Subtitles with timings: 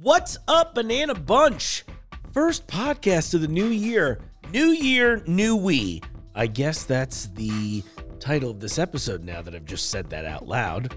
[0.00, 1.84] What's up, Banana Bunch?
[2.32, 4.18] First podcast of the new year.
[4.50, 6.02] New year, new we.
[6.34, 7.84] I guess that's the
[8.18, 10.96] title of this episode now that I've just said that out loud.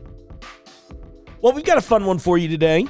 [1.41, 2.87] Well, we've got a fun one for you today.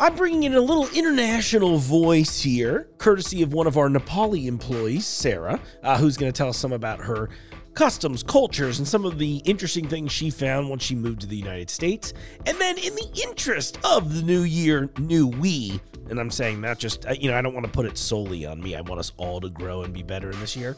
[0.00, 5.06] I'm bringing in a little international voice here, courtesy of one of our Nepali employees,
[5.06, 7.30] Sara, uh, who's going to tell us some about her
[7.76, 11.36] customs, cultures, and some of the interesting things she found once she moved to the
[11.36, 12.12] United States.
[12.46, 15.80] And then, in the interest of the new year, new we,
[16.10, 18.60] and I'm saying that just, you know, I don't want to put it solely on
[18.60, 18.74] me.
[18.74, 20.76] I want us all to grow and be better in this year.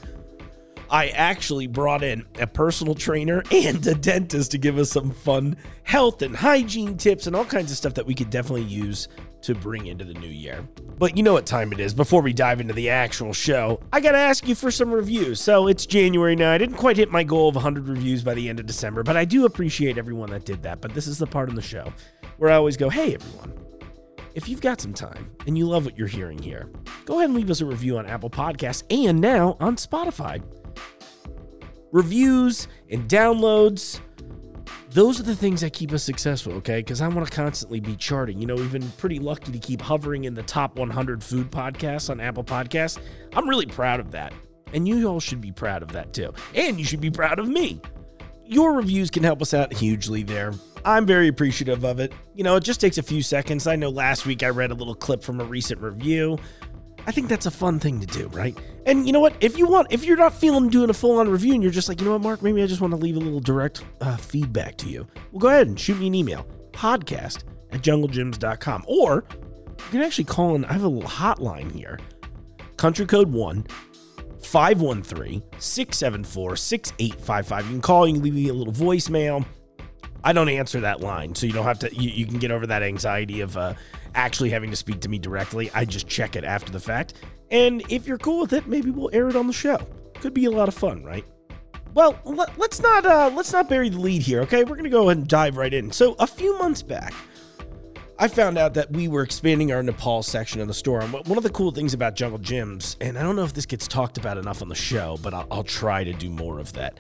[0.91, 5.57] I actually brought in a personal trainer and a dentist to give us some fun
[5.83, 9.09] health and hygiene tips and all kinds of stuff that we could definitely use
[9.43, 10.67] to bring into the new year.
[10.99, 11.95] But you know what time it is.
[11.95, 15.41] Before we dive into the actual show, I got to ask you for some reviews.
[15.41, 16.53] So it's January now.
[16.53, 19.17] I didn't quite hit my goal of 100 reviews by the end of December, but
[19.17, 20.81] I do appreciate everyone that did that.
[20.81, 21.93] But this is the part of the show
[22.39, 23.53] where I always go, hey, everyone.
[24.35, 26.71] If you've got some time and you love what you're hearing here,
[27.05, 30.43] go ahead and leave us a review on Apple Podcasts and now on Spotify
[31.93, 34.01] reviews and downloads.
[34.91, 36.79] Those are the things that keep us successful, okay?
[36.79, 38.41] Because I want to constantly be charting.
[38.41, 42.09] You know, we've been pretty lucky to keep hovering in the top 100 food podcasts
[42.09, 42.99] on Apple Podcasts.
[43.35, 44.33] I'm really proud of that.
[44.73, 46.33] And you all should be proud of that too.
[46.55, 47.83] And you should be proud of me.
[48.47, 50.55] Your reviews can help us out hugely there.
[50.85, 52.15] I'm very appreciative of it.
[52.35, 53.67] You know, it just takes a few seconds.
[53.67, 56.39] I know last week I read a little clip from a recent review.
[57.09, 58.55] I think that's a fun thing to do, right?
[58.85, 59.35] And you know what?
[59.41, 61.89] If you want, if you're not feeling doing a full on review and you're just
[61.89, 64.19] like, you know what, Mark, maybe I just want to leave a little direct uh,
[64.19, 68.85] feedback to you, well, go ahead and shoot me an email podcast at junglejims.com.
[68.87, 71.99] Or you can actually call in, I have a little hotline here
[72.77, 73.67] country code 1
[74.43, 77.65] 513 674 6855.
[77.65, 79.47] You can call, you can leave me a little voicemail.
[80.25, 81.95] I don't answer that line, so you don't have to.
[81.95, 83.75] You, you can get over that anxiety of uh,
[84.15, 85.71] actually having to speak to me directly.
[85.75, 87.15] I just check it after the fact.
[87.51, 89.79] And if you're cool with it, maybe we'll air it on the show.
[90.21, 91.25] Could be a lot of fun, right?
[91.95, 94.65] Well, let, us not uh, let's not bury the lead here, okay?
[94.65, 95.91] We're gonna go ahead and dive right in.
[95.91, 97.15] So a few months back,
[98.19, 101.01] I found out that we were expanding our Nepal section of the store.
[101.01, 103.67] And one of the cool things about Jungle Jim's, and I don't know if this
[103.67, 106.73] gets talked about enough on the show, but I'll, I'll try to do more of
[106.75, 106.99] that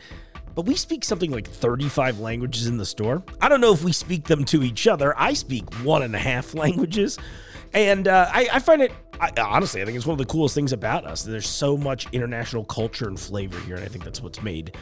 [0.58, 3.22] but we speak something like 35 languages in the store.
[3.40, 5.14] I don't know if we speak them to each other.
[5.16, 7.16] I speak one and a half languages.
[7.72, 10.56] And uh, I, I, find it, I, honestly, I think it's one of the coolest
[10.56, 11.22] things about us.
[11.22, 13.76] There's so much international culture and flavor here.
[13.76, 14.76] And I think that's what's made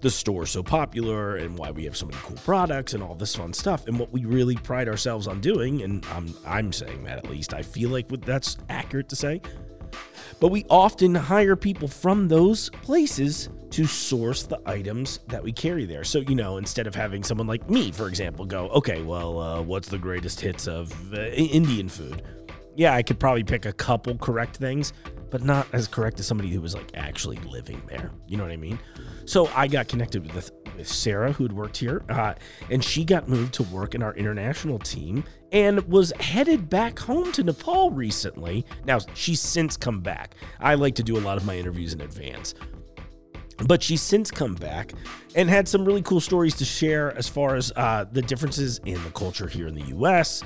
[0.00, 3.36] the store so popular and why we have so many cool products and all this
[3.36, 3.86] fun stuff.
[3.86, 7.52] And what we really pride ourselves on doing, and I'm, I'm saying that at least,
[7.52, 9.42] I feel like that's accurate to say.
[10.40, 15.84] But we often hire people from those places to source the items that we carry
[15.84, 16.04] there.
[16.04, 19.62] So, you know, instead of having someone like me, for example, go, okay, well, uh,
[19.62, 22.22] what's the greatest hits of uh, Indian food?
[22.76, 24.92] Yeah, I could probably pick a couple correct things,
[25.30, 28.12] but not as correct as somebody who was like actually living there.
[28.26, 28.78] You know what I mean?
[29.24, 32.34] So I got connected with, with Sara, who had worked here, uh,
[32.70, 37.32] and she got moved to work in our international team and was headed back home
[37.32, 38.64] to Nepal recently.
[38.84, 40.34] Now, she's since come back.
[40.60, 42.54] I like to do a lot of my interviews in advance.
[43.66, 44.92] But she's since come back
[45.34, 49.02] and had some really cool stories to share as far as uh, the differences in
[49.02, 50.44] the culture here in the US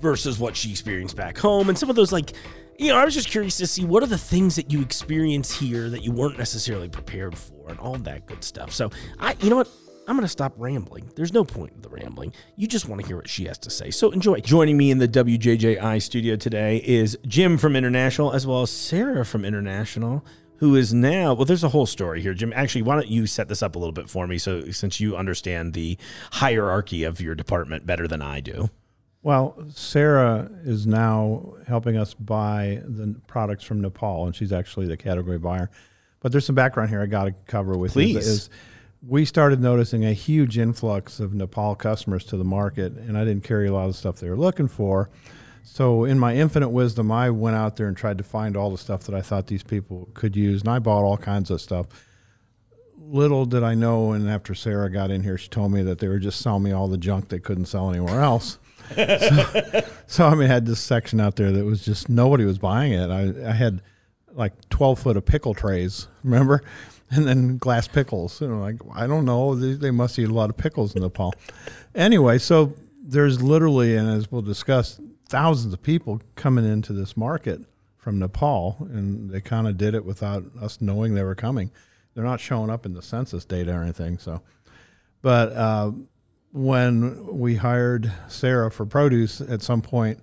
[0.00, 1.68] versus what she experienced back home.
[1.68, 2.32] And some of those, like,
[2.78, 5.56] you know, I was just curious to see what are the things that you experience
[5.56, 8.72] here that you weren't necessarily prepared for and all that good stuff.
[8.72, 9.68] So, I, you know what?
[10.12, 11.10] I'm going to stop rambling.
[11.16, 12.34] There's no point in the rambling.
[12.56, 13.90] You just want to hear what she has to say.
[13.90, 14.40] So enjoy.
[14.40, 19.24] Joining me in the WJJI studio today is Jim from International as well as Sara
[19.24, 20.22] from International
[20.56, 23.48] who is now well there's a whole story here jim actually why don't you set
[23.48, 25.98] this up a little bit for me so since you understand the
[26.30, 28.70] hierarchy of your department better than i do
[29.24, 34.96] well sara is now helping us buy the products from nepal and she's actually the
[34.96, 35.68] category buyer
[36.20, 38.12] but there's some background here i got to cover with Please.
[38.12, 38.48] you is
[39.06, 43.44] we started noticing a huge influx of nepal customers to the market and i didn't
[43.44, 45.10] carry a lot of the stuff they were looking for
[45.64, 48.78] so, in my infinite wisdom, I went out there and tried to find all the
[48.78, 51.86] stuff that I thought these people could use, and I bought all kinds of stuff.
[52.98, 56.08] Little did I know, and after Sara got in here, she told me that they
[56.08, 58.58] were just selling me all the junk they couldn't sell anywhere else.
[58.94, 62.58] so, so, I mean, I had this section out there that was just nobody was
[62.58, 63.10] buying it.
[63.10, 63.82] I, I had
[64.32, 66.62] like 12 foot of pickle trays, remember?
[67.16, 68.40] And then glass pickles.
[68.40, 69.54] You know, like, I don't know.
[69.54, 71.34] They, they must eat a lot of pickles in Nepal.
[71.94, 72.72] Anyway, so
[73.02, 74.98] there's literally, and as we'll discuss,
[75.28, 77.60] thousands of people coming into this market
[77.98, 81.70] from Nepal, and they kind of did it without us knowing they were coming.
[82.14, 84.18] They're not showing up in the census data or anything.
[84.18, 84.42] So,
[85.20, 85.92] but uh,
[86.52, 90.18] when we hired Sara for produce, at some point,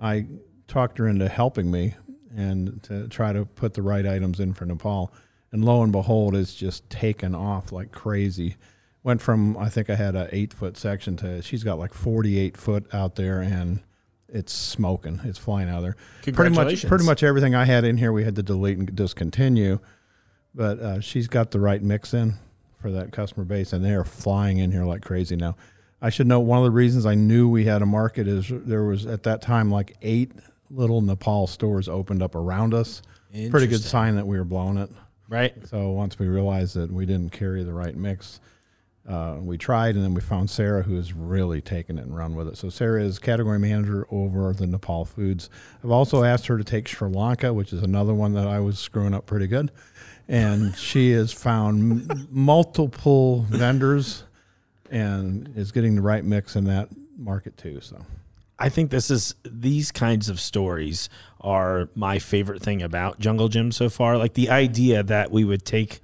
[0.00, 0.26] I
[0.68, 1.94] talked her into helping me
[2.36, 5.12] and to try to put the right items in for Nepal.
[5.54, 8.56] And lo and behold, it's just taken off like crazy.
[9.04, 12.40] Went from I think I had a eight foot section to she's got like forty
[12.40, 13.78] eight foot out there and
[14.28, 15.20] it's smoking.
[15.22, 15.96] It's flying out of there.
[16.34, 19.78] Pretty much pretty much everything I had in here we had to delete and discontinue.
[20.56, 22.34] But uh, she's got the right mix in
[22.82, 25.54] for that customer base and they're flying in here like crazy now.
[26.02, 28.82] I should note one of the reasons I knew we had a market is there
[28.82, 30.32] was at that time like eight
[30.68, 33.02] little Nepal stores opened up around us.
[33.50, 34.90] Pretty good sign that we were blowing it.
[35.28, 35.54] Right.
[35.68, 38.40] So once we realized that we didn't carry the right mix,
[39.08, 42.34] uh, we tried, and then we found Sara, who has really taken it and run
[42.34, 42.56] with it.
[42.56, 45.50] So Sarah is category manager over the Nepal foods.
[45.82, 48.78] I've also asked her to take Sri Lanka, which is another one that I was
[48.78, 49.70] screwing up pretty good,
[50.26, 54.24] and she has found m- multiple vendors
[54.90, 56.88] and is getting the right mix in that
[57.18, 57.80] market too.
[57.80, 58.04] So.
[58.58, 61.08] I think this is these kinds of stories
[61.44, 64.18] are my favorite thing about Jungle Jim so far.
[64.18, 66.00] Like the idea that we would take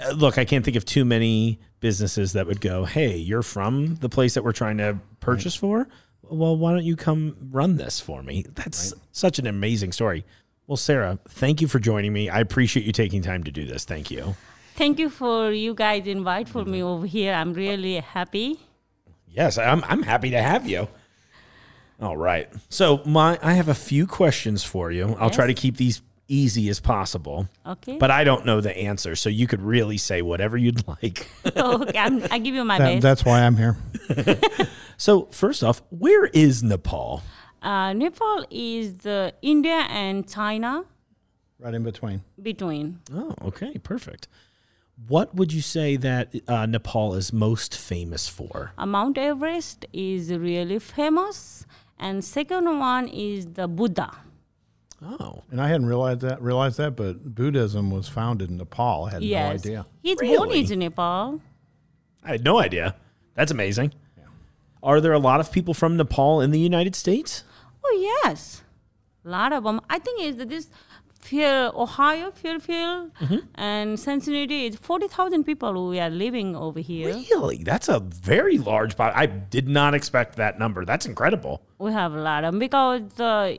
[0.00, 3.96] uh, look, I can't think of too many businesses that would go, "Hey, you're from
[3.96, 5.88] the place that we're trying to purchase for.
[6.22, 10.24] Well, why don't you come run this for me?" That's such an amazing story.
[10.66, 12.30] Well, Sara, thank you for joining me.
[12.30, 13.84] I appreciate you taking time to do this.
[13.84, 14.36] Thank you.
[14.74, 17.34] Thank you for you guys invite for me over here.
[17.34, 18.60] I'm really happy.
[19.28, 20.88] Yes, I'm I'm happy to have you.
[22.02, 22.48] All right.
[22.68, 25.16] So my I have a few questions for you.
[25.20, 27.48] I'll try to keep these easy as possible.
[27.64, 27.96] Okay.
[27.98, 31.28] But I don't know the answer, so you could really say whatever you'd like.
[31.56, 33.02] okay, I'm, I give you my That, best.
[33.02, 33.76] that's why I'm here.
[34.96, 37.22] so first off, where is Nepal?
[37.62, 40.84] Uh, Nepal is the India and China
[41.60, 42.22] Right in between.
[42.42, 42.98] between.
[43.14, 44.26] Oh, okay, perfect.
[45.06, 48.72] What would you say that uh, Nepal is most famous for?
[48.76, 51.64] Uh, Mount Everest is really famous,
[52.02, 54.10] and second one is the Buddha.
[55.04, 59.06] Oh, And I hadn't realized that realized that, but Buddhism was founded in Nepal.
[59.06, 59.86] I had yes, no idea.
[60.02, 61.40] he's born in Nepal.
[62.22, 62.94] I had no idea.
[63.34, 63.94] That's amazing.
[64.82, 67.44] Are there a lot of people from Nepal in the United States?
[67.84, 68.62] Oh yes,
[69.24, 69.80] a lot of them.
[69.88, 70.68] I think is that this
[71.22, 73.36] Fair, Ohio, Fairfield, Mm-hmm.
[73.54, 77.14] and Cincinnati is forty thousand people who are living over here.
[77.14, 77.58] Really?
[77.62, 78.96] That's a very large.
[78.96, 80.84] Po- I did not expect that number.
[80.84, 81.62] That's incredible.
[81.78, 83.56] We have a lot of because uh,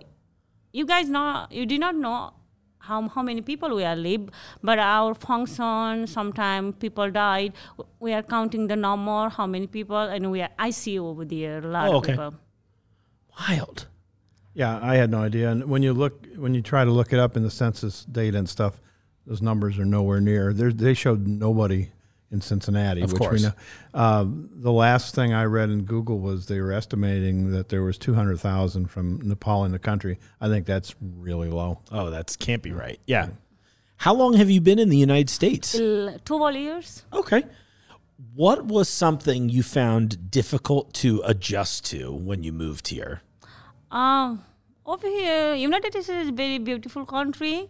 [0.73, 2.33] you guys know you do not know
[2.79, 4.27] how how many people we are live,
[4.61, 7.53] but our function sometimes people died.
[8.01, 11.59] We are counting the number, how many people, and we are I see over there
[11.59, 12.11] a lot Oh, of okay.
[12.11, 12.33] people.
[13.39, 13.87] Wild.
[14.53, 15.49] Yeah, I had no idea.
[15.49, 18.37] And when you look, when you try to look it up in the census data
[18.37, 18.79] and stuff,
[19.25, 20.53] those numbers are nowhere near.
[20.53, 21.89] They're, they showed nobody
[22.29, 23.41] in Cincinnati, Of which course.
[23.41, 23.53] we know.
[23.93, 27.97] Um, the last thing I read in Google was they were estimating that there was
[27.97, 30.17] two hundred thousand from Nepal in the country.
[30.41, 31.79] I think that's really low.
[31.91, 32.99] Oh, that can't be right.
[33.05, 33.29] Yeah.
[33.97, 35.71] How long have you been in the United States?
[35.73, 37.03] Two Twelve years.
[37.13, 37.43] Okay.
[38.35, 43.21] What was something you found difficult to adjust to when you moved here?
[43.93, 44.43] Um,
[44.87, 47.69] over here, United States is a very beautiful country,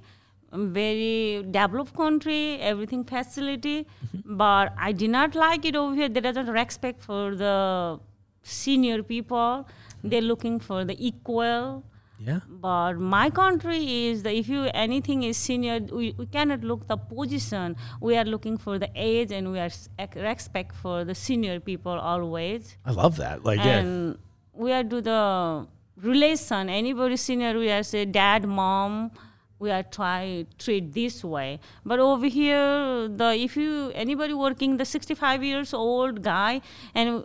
[0.53, 3.85] um, very developed country, everything facility.
[4.25, 6.07] But I did not like it over here.
[6.07, 7.99] There is not respect for the
[8.41, 9.67] senior people.
[10.03, 11.83] They're looking for the equal.
[12.19, 12.39] Yeah.
[12.47, 16.95] But my country is the if you anything is senior, we, we cannot look the
[16.95, 17.75] position.
[17.99, 19.71] We are looking for the age, and we are
[20.15, 23.44] respect for the senior people always I love that.
[23.44, 24.13] Like, yeah.
[24.53, 25.68] we are do the
[26.02, 29.12] relation anybody senior we are say dad mom
[29.59, 34.85] we are try treat this way but over here the if you anybody working the
[34.85, 36.62] 65 years old guy
[36.95, 37.23] and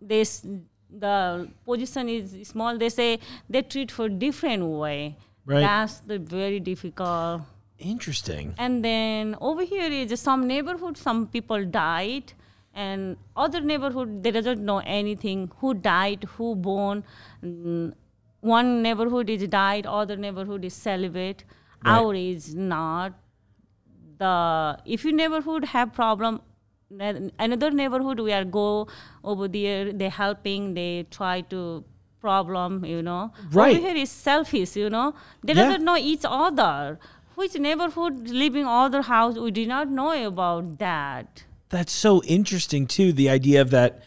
[0.00, 0.44] this
[0.90, 5.60] the position is small they say they treat for different way Right.
[5.60, 7.42] that's the very difficult
[7.78, 8.54] Interesting.
[8.58, 12.34] and then over here is some neighborhood, some people died,
[12.74, 15.50] and other neighborhood they doesn't know anything.
[15.60, 16.24] Who died?
[16.36, 17.02] Who born?
[18.40, 21.44] One neighborhood is died, other neighborhood is celibate.
[21.84, 21.98] Right.
[21.98, 23.14] Our is not.
[24.18, 26.40] The if your neighborhood have problem,
[27.38, 28.88] another neighborhood we are go
[29.24, 29.92] over there.
[29.92, 30.74] They helping.
[30.74, 31.84] They try to
[32.20, 32.84] problem.
[32.84, 33.32] You know.
[33.52, 33.76] Right.
[33.76, 34.76] Over here is selfish.
[34.76, 35.14] You know.
[35.42, 35.64] They Yeah.
[35.64, 36.98] doesn't know each other.
[37.34, 39.38] Which neighborhood living other house?
[39.38, 41.44] We do not know about that.
[41.70, 43.12] That's so interesting too.
[43.12, 44.02] The idea of that,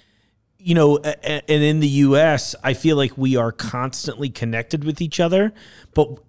[0.63, 5.19] you know, and in the U.S., I feel like we are constantly connected with each
[5.19, 5.53] other.
[5.93, 6.19] But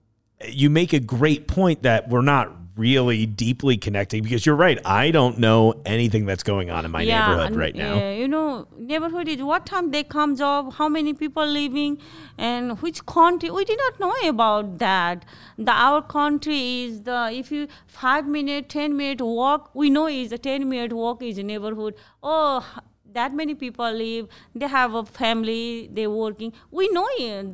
[0.49, 4.81] you make a great point that we're not really deeply connecting because you're right.
[4.85, 7.95] I don't know anything that's going on in my neighborhood and, right now.
[7.95, 11.99] uh, you know, neighborhood is what time they come job, how many people living,
[12.37, 13.51] and which country.
[13.51, 15.25] We did not know about that.
[15.57, 20.33] The our country is the if you five minute, ten minute walk, we know is
[20.33, 21.95] a ten minute walk is a neighborhood.
[22.21, 22.67] Oh.
[23.15, 24.29] That many people live.
[24.55, 25.89] They have a family.
[25.93, 26.53] They're working.
[26.71, 27.07] We know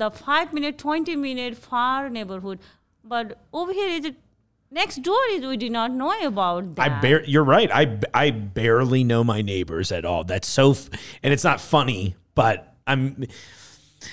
[0.04, 2.58] the five minute, twenty minute far neighborhood,
[3.04, 4.16] but over here is it
[4.70, 6.90] next door is we did not know about that.
[6.90, 7.70] I bar- you're right.
[7.72, 10.24] I, I barely know my neighbors at all.
[10.24, 10.88] That's so, f-
[11.22, 13.26] and it's not funny, but I'm,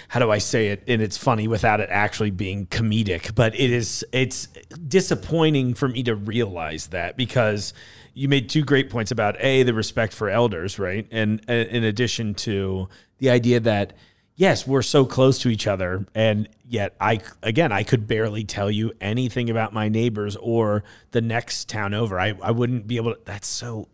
[0.09, 0.83] how do I say it?
[0.87, 4.47] And it's funny without it actually being comedic, but it is, it's
[4.87, 7.73] disappointing for me to realize that because
[8.13, 11.07] you made two great points about A, the respect for elders, right?
[11.11, 12.89] And in addition to
[13.19, 13.93] the idea that,
[14.35, 18.71] yes, we're so close to each other, and yet I again I could barely tell
[18.71, 22.19] you anything about my neighbors or the next town over.
[22.19, 23.19] I, I wouldn't be able to.
[23.25, 23.87] That's so.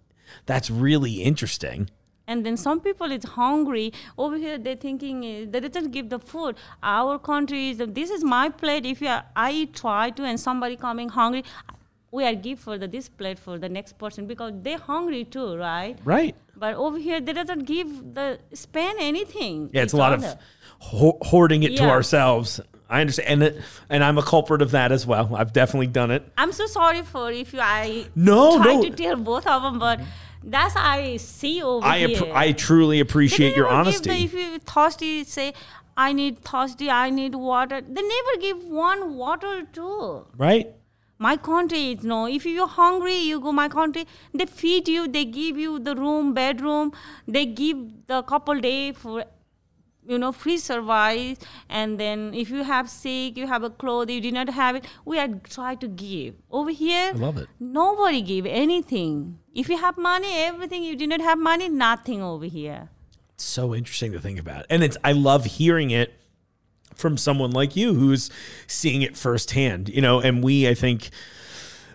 [0.45, 1.89] That's really interesting.
[2.27, 6.19] And then some people is hungry over here they're thinking uh, they didn't give the
[6.19, 10.39] food our country is this is my plate if you are, i try to and
[10.39, 11.43] somebody coming hungry
[12.11, 15.55] we are give for the this plate for the next person because they're hungry too
[15.57, 16.35] right Right.
[16.55, 20.27] but over here they doesn't give the spend anything Yeah, it's a lot other.
[20.27, 20.37] of
[20.79, 22.59] ho- hoarding it to ourselves.
[22.89, 25.35] I understand, and it, and I'm a culprit of that as well.
[25.35, 26.21] I've definitely done it.
[26.37, 28.83] i'm so sorry for if you i No, try no.
[28.83, 29.99] to tell both of them but
[30.43, 34.09] that's i see over I here I truly They appreciate your give honesty.
[34.09, 35.53] The, if you thirsty, say,
[35.95, 37.81] I need thirsty, I need water.
[37.81, 40.25] They never give one water too.
[40.37, 40.71] right?
[41.19, 42.25] My country is no.
[42.27, 44.05] If you're hungry, you go my country.
[44.33, 45.07] They feed you.
[45.07, 46.91] They give you the room, bedroom.
[47.27, 49.23] They give the couple day for,
[50.07, 51.37] you know, free service.
[51.69, 54.85] And then if you have sick, you have a clothes, you did not have it.
[55.05, 57.11] We are try to give over here.
[57.13, 57.47] I love it.
[57.59, 59.39] Nobody give anything.
[59.53, 60.83] If you have money, everything.
[60.83, 62.89] You did not have money, nothing over here.
[63.35, 64.65] It's so interesting to think about.
[64.69, 66.13] And it's I love hearing it
[66.95, 68.29] from someone like you who's
[68.67, 69.89] seeing it firsthand.
[69.89, 71.09] You know, and we I think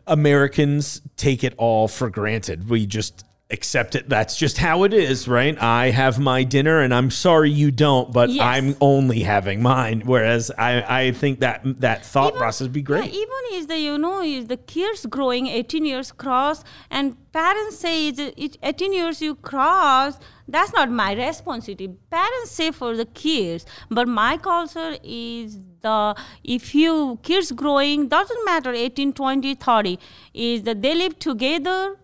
[0.06, 2.68] Americans take it all for granted.
[2.68, 4.08] We just accept it.
[4.08, 5.56] That's just how it is, right?
[5.60, 8.42] I have my dinner and I'm sorry you don't, but Yes.
[8.44, 10.02] I'm only having mine.
[10.04, 13.04] Whereas I, I think that that thought Even- process would be great.
[13.06, 17.78] Yeah, even is the you know is the kids growing 18 years cross and parents
[17.78, 23.04] say it's, it's 18 years you cross that's not my responsibility parents say for the
[23.06, 26.14] kids but my culture is the
[26.44, 29.98] if you kids growing doesn't matter 18 20 30
[30.34, 31.96] is that they live together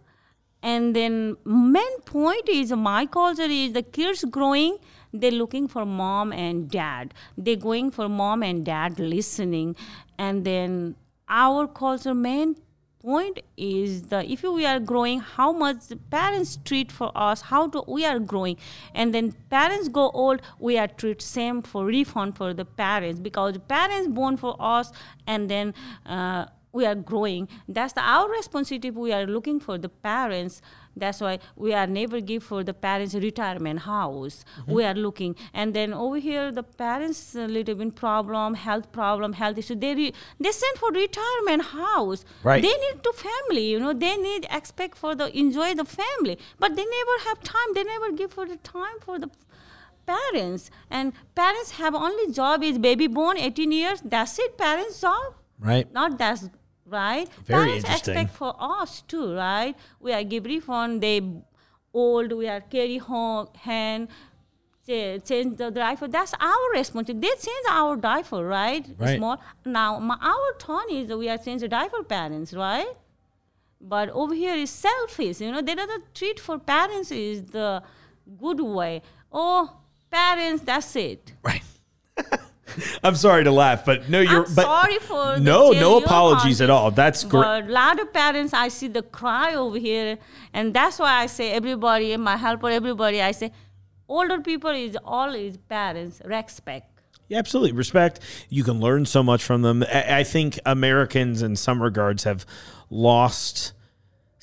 [0.65, 4.77] and then main point is my culture is the kids growing
[5.15, 7.15] they're looking for mom and dad.
[7.39, 9.77] They're going for mom and dad listening.
[10.19, 10.97] And then
[11.29, 12.57] our culture main
[13.01, 17.85] point is the if we are growing how much parents treat for us how to
[17.87, 18.57] we are growing.
[18.93, 23.21] And then parents go old we are treat same for refund for the parents.
[23.21, 24.91] Because parents born for us
[25.29, 25.75] and then
[26.07, 27.49] uh, we are growing.
[27.69, 30.61] That's the, our responsibility we are looking for the parents.
[30.97, 34.45] That's why we are never give for the parents retirement house.
[34.61, 34.73] Mm-hmm.
[34.73, 35.37] We are looking.
[35.53, 39.77] And then over here the parents a little bit problem health problem health issue.
[39.77, 42.25] They re, they send for retirement house.
[42.43, 42.63] Right.
[42.63, 43.93] they need to family you know.
[43.93, 46.39] They need expect for the enjoy the family.
[46.59, 47.75] But they never have time.
[47.75, 49.31] They never give for the time for the
[50.07, 50.71] parents.
[50.91, 54.01] And parents have only job is baby born 18 years.
[54.05, 54.59] That's it.
[54.59, 55.35] Parents job.
[55.61, 55.91] Right?
[55.93, 56.49] not that's
[56.87, 57.29] right?
[57.45, 58.15] Very parents interesting.
[58.15, 59.75] expect for us too right?
[60.01, 61.21] We are give refund they
[61.93, 64.09] old we are carry home hand
[64.87, 67.29] change the diaper that's our responsibility.
[67.29, 68.87] They change our diaper right?
[68.99, 69.17] Right.
[69.17, 72.93] small now my, our turn is we are change the diaper parents right?
[73.81, 77.83] But over here is selfish you know they doesn't treat for parents is the
[78.39, 79.03] good way.
[79.33, 79.77] Oh
[80.11, 81.33] parents that's it.
[81.43, 81.63] Right.
[83.05, 84.47] I'm sorry to laugh, but no, you're.
[84.47, 86.91] I'm but sorry for no, tell no your apologies at all.
[86.91, 87.45] That's great.
[87.45, 90.19] A lot of parents, I see the cry over here,
[90.53, 93.53] and that's why I say everybody, my helper, everybody, I say,
[94.09, 96.91] older people is always parents respect.
[97.29, 97.73] Yeah, absolutely.
[97.73, 98.21] Respect.
[98.49, 99.83] You can learn so much from them.
[99.83, 102.45] I, I think Americans, in some regards, have
[102.91, 103.73] lost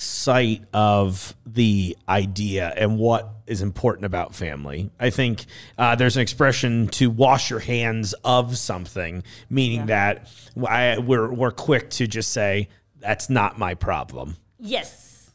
[0.02, 4.90] sight of the idea and what is important about family.
[5.00, 5.46] I think
[5.78, 10.28] uh, there's an expression to wash your hands of something, meaning that
[10.68, 14.38] I, we're, we're quick to just say, that's not my problem.
[14.60, 15.32] Yes.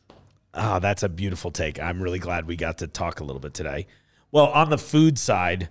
[0.53, 1.79] Oh, that's a beautiful take.
[1.79, 3.87] I'm really glad we got to talk a little bit today.
[4.33, 5.69] Well, on the food side,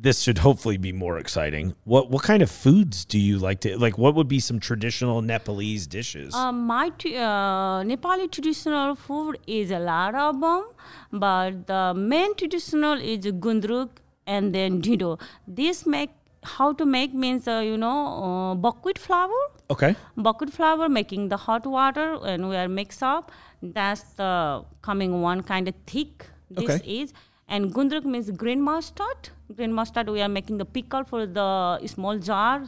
[0.00, 1.74] this should hopefully be more exciting.
[1.84, 3.98] What what kind of foods do you like to like?
[3.98, 6.34] What would be some traditional Nepalese dishes?
[6.34, 10.64] Uh, my t- uh, Nepali traditional food is a lot of them,
[11.12, 13.90] but the main traditional is gundruk
[14.26, 15.20] and then dhido.
[15.46, 16.10] This make
[16.44, 19.40] how to make means uh, you know uh, buckwheat flour.
[19.70, 19.94] okay.
[20.16, 23.32] Buckwheat flour making the hot water and we are mix up.
[23.62, 26.26] That's the coming one kind of thick.
[26.50, 27.00] This Okay.
[27.00, 27.12] is
[27.48, 29.30] and gundruk means green mustard.
[29.56, 32.62] Green mustard we are making the pickle for the small jar.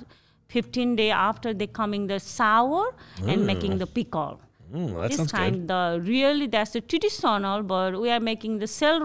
[0.49, 2.93] 15 day after they coming the sour
[3.25, 4.41] and making the pickle.
[4.75, 5.69] Mm, this kind good.
[5.69, 9.01] the really that's the traditional, but we are making the sel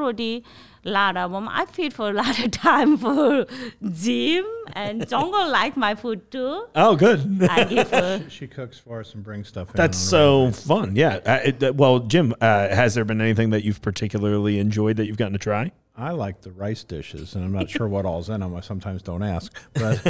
[0.85, 0.93] roti.
[0.93, 1.47] Lot of them.
[1.49, 3.45] I feed for a lot of time for
[3.91, 6.65] Jim and Jungle like my food too.
[6.75, 7.43] Oh, good.
[7.49, 8.25] I give her.
[8.29, 9.71] She cooks for us and brings stuff.
[9.73, 10.95] That's on a regular so fun.
[10.95, 11.19] Yeah.
[11.25, 15.05] Uh, it, uh, well, Jim, uh, has there been anything that you've particularly enjoyed that
[15.07, 15.71] you've gotten to try?
[15.97, 18.53] I like the rice dishes, and I'm not sure what all's in them.
[18.53, 20.03] I sometimes don't ask, but,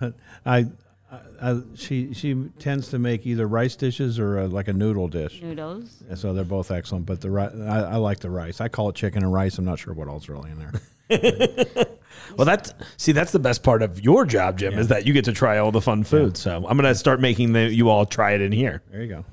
[0.00, 0.14] but
[0.46, 0.66] I,
[1.40, 5.08] I, I, she she tends to make either rice dishes or a, like a noodle
[5.08, 5.40] dish.
[5.42, 6.02] noodles.
[6.08, 7.06] And so they're both excellent.
[7.06, 8.60] But the ri- I, I like the rice.
[8.60, 9.58] I call it chicken and rice.
[9.58, 11.86] I'm not sure what all's really in there.
[12.36, 15.26] Well, that's see, that's the best part of your job, Jim, is that you get
[15.26, 16.36] to try all the fun food.
[16.36, 18.82] So I'm gonna start making the, you all try it in here.
[18.90, 19.24] There you go.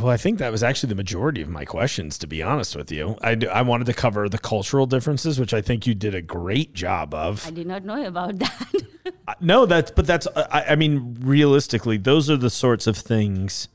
[0.00, 2.90] Well, I think that was actually the majority of my questions, to be honest with
[2.92, 3.16] you.
[3.22, 6.74] I I wanted to cover the cultural differences, which I think you did a great
[6.74, 7.46] job of.
[7.46, 8.68] I did not know about that.
[9.26, 12.96] Uh, No, that's but that's uh, I, I mean realistically, those are the sorts of
[12.96, 13.68] things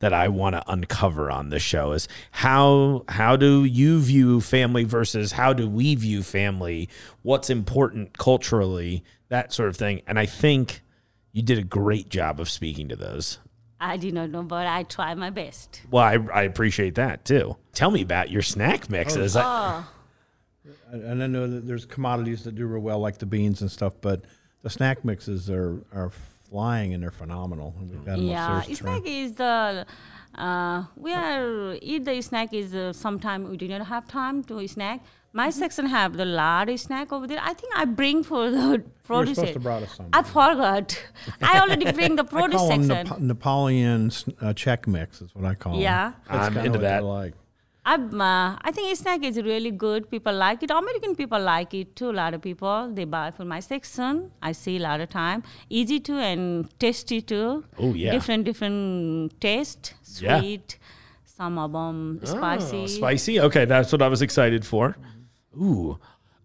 [0.00, 4.82] that I want to uncover on the show is how how do you view family
[4.82, 6.88] versus how do we view family?
[7.22, 10.02] What's important culturally, that sort of thing.
[10.06, 10.82] And I think
[11.32, 13.38] you did a great job of speaking to those.
[13.84, 15.82] I do not know, but I try my best.
[15.90, 17.56] Well, I, I appreciate that too.
[17.72, 19.34] Tell me about your snack mixes.
[19.36, 19.88] I- Oh,
[20.92, 23.70] And and I know that there's commodities that do real well, like the beans and
[23.70, 23.94] stuff.
[24.00, 24.24] But
[24.62, 26.10] the snack mixes are are
[26.48, 27.74] flying and they're phenomenal.
[27.80, 28.58] We've got yeah.
[28.58, 28.92] upstairs to try.
[29.00, 29.86] Snack is the.
[30.34, 34.66] Uh, we are eat the snack is uh, sometime we do not have time to
[34.68, 35.00] snack.
[35.34, 35.58] My Mm-hmm.
[35.60, 37.38] section have the lot of snack over there.
[37.42, 39.36] I think I bring for the produce.
[39.36, 40.08] supposed to brought us some.
[40.12, 41.02] I forgot.
[41.42, 43.08] I already bring the I produce call them section.
[43.08, 46.10] Nap- Napoleon uh, Chex mix is what I call Yeah.
[46.10, 46.14] them.
[46.28, 47.04] That's I'm kinda into what they're that.
[47.04, 47.34] Like.
[47.84, 50.08] I'm, uh, I think this snack is really good.
[50.08, 50.70] People like it.
[50.70, 52.10] American people like it too.
[52.10, 54.30] A lot of people they buy for my section.
[54.40, 55.42] I see a lot of time.
[55.68, 57.64] Easy to and tasty too.
[57.78, 58.12] Oh, yeah.
[58.12, 59.94] Different different taste.
[60.20, 60.38] Yeah.
[60.40, 60.78] Sweet.
[61.24, 62.82] Some of them spicy.
[62.82, 63.40] Oh, spicy.
[63.40, 64.96] Okay, that's what I was excited for.
[65.56, 65.98] Ooh,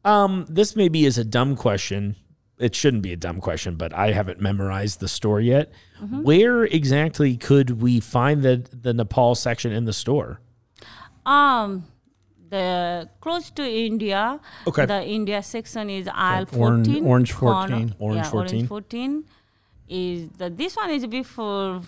[0.04, 2.16] um, this maybe is a dumb question.
[2.60, 5.72] It shouldn't be a dumb question, but I haven't memorized the store yet.
[6.02, 6.24] Mm-hmm.
[6.24, 10.40] Where exactly could we find the the Nepal section in the store?
[11.26, 11.86] Um,
[12.50, 14.40] the close to India.
[14.66, 14.86] Okay.
[14.86, 17.06] The India section is aisle orange- 14.
[17.06, 17.96] orange corner- 14.
[18.00, 18.56] Orange yeah, 14.
[18.56, 19.24] Orange 14
[19.90, 21.82] is the this one is before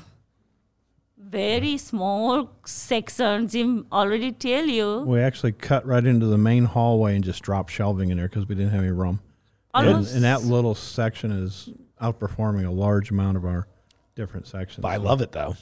[1.20, 3.48] very small section.
[3.48, 5.02] Jim already tell you.
[5.02, 8.48] We actually cut right into the main hallway and just dropped shelving in there because
[8.48, 9.20] we didn't have any room.
[9.74, 11.70] And, and that little section is
[12.02, 13.68] outperforming a large amount of our
[14.16, 14.84] different sections.
[14.84, 15.56] I love it though.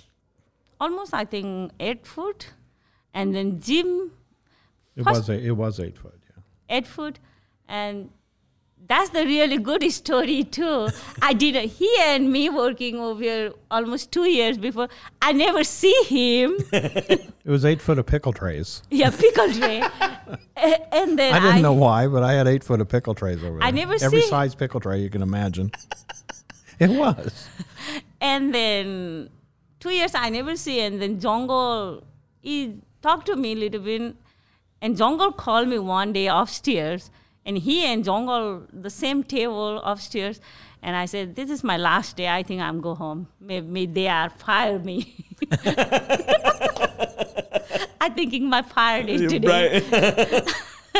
[0.79, 2.53] almost I think eight foot,
[3.13, 4.11] and then Jim
[4.95, 6.19] it was a, it was eight foot.
[6.29, 6.77] Yeah.
[6.77, 7.19] eight foot,
[7.67, 8.09] and
[8.87, 10.89] that's the really good story too.
[11.21, 14.87] I did a, he and me working over here almost two years before.
[15.21, 16.57] I never see him.
[17.47, 18.81] It was eight foot of pickle trays.
[18.91, 19.79] yeah, pickle tray,
[20.57, 23.59] and then I didn't know why, but I had eight foot of pickle trays over
[23.59, 23.63] there.
[23.63, 25.71] I never every see- size pickle tray you can imagine.
[26.79, 27.47] it was.
[28.19, 29.29] And then
[29.79, 32.03] two years I never see, and then Jongle
[32.41, 34.15] he talked to me a little bit,
[34.81, 37.09] and Jongle called me one day upstairs,
[37.47, 40.39] and he and Jongle the same table upstairs,
[40.83, 42.27] and I said, "This is my last day.
[42.29, 43.27] I think I'm go home.
[43.39, 45.15] Maybe they are fire me."
[48.01, 50.43] I'm thinking my fire day today.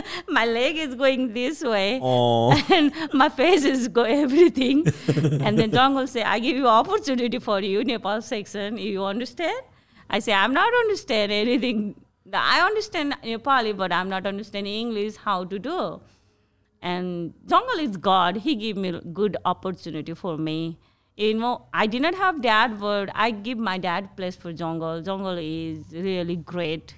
[0.28, 4.86] my leg is going this way Oh, and my face is go everything.
[5.42, 8.78] and then John will say, I give you opportunity for you, Nepal section.
[8.78, 9.60] You understand?
[10.10, 11.96] I say, I'm not understand anything.
[12.34, 16.02] I understand Nepali, but I'm not understanding English, how to do.
[16.82, 18.38] And Jungle is God.
[18.38, 20.78] He give me good opportunity for me.
[21.16, 25.02] You know, I did not have dad, but I give my dad place for Jungle.
[25.02, 26.94] Jungle is really great.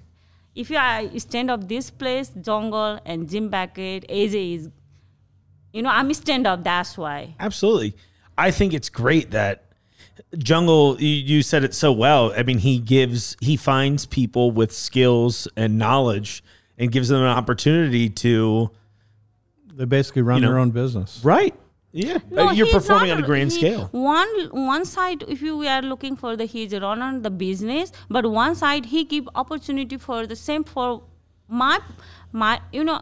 [0.56, 4.70] If you I stand up this place, Jungle and Jim Beckett, AJ is,
[5.72, 6.64] you know, I'm stand up.
[6.64, 7.36] That's why.
[7.40, 7.96] absolutely.
[8.38, 9.66] I think it's great that
[10.38, 11.00] Jungle.
[11.00, 12.34] You, you said it so well.
[12.36, 16.44] I mean, he gives he finds people with skills and knowledge
[16.78, 18.72] and gives them an opportunity to
[19.80, 21.22] They basically run You know, their own business.
[21.24, 21.56] Right.
[21.94, 22.18] Yeah.
[22.30, 23.84] No, Uh, You're performing not on a grand he- scale.
[23.92, 28.26] One one side, if you are looking for the he's run on the business, but
[28.30, 30.90] one side he give opportunity for the same for
[31.62, 31.80] my
[32.44, 33.00] my you know.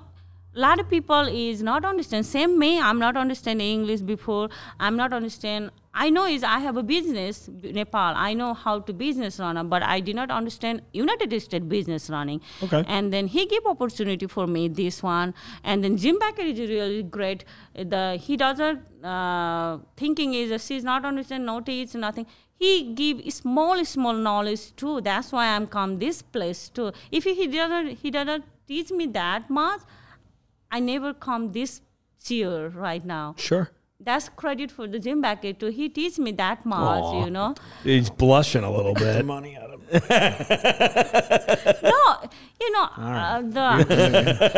[0.57, 2.25] A lot of people is not understand.
[2.25, 4.49] Same me, I'm not understanding English before.
[4.79, 5.69] I'm not understand.
[5.93, 8.13] I know is I have a business Nepal.
[8.15, 12.41] I know how to business run, but I did not understand United States business running.
[12.63, 12.83] Okay.
[12.87, 15.35] And then he gave opportunity for me this one.
[15.63, 17.45] And then Jim Becker is really great.
[17.75, 22.25] The he doesn't uh, thinking is uh, she's not understand notice nothing.
[22.55, 25.01] He give small small knowledge too.
[25.01, 26.91] That's why I'm come this place too.
[27.11, 29.81] If he doesn't he doesn't teach me that much,
[30.71, 31.81] I never come this
[32.27, 33.35] year right now.
[33.37, 33.69] Sure.
[33.99, 35.67] That's credit for the Jim Becker too.
[35.67, 37.25] He teach me that much, Aw.
[37.25, 37.55] you know.
[37.83, 39.25] He's blushing a little bit.
[39.25, 39.81] Money out of
[41.83, 42.29] No,
[42.61, 43.67] you know uh, the.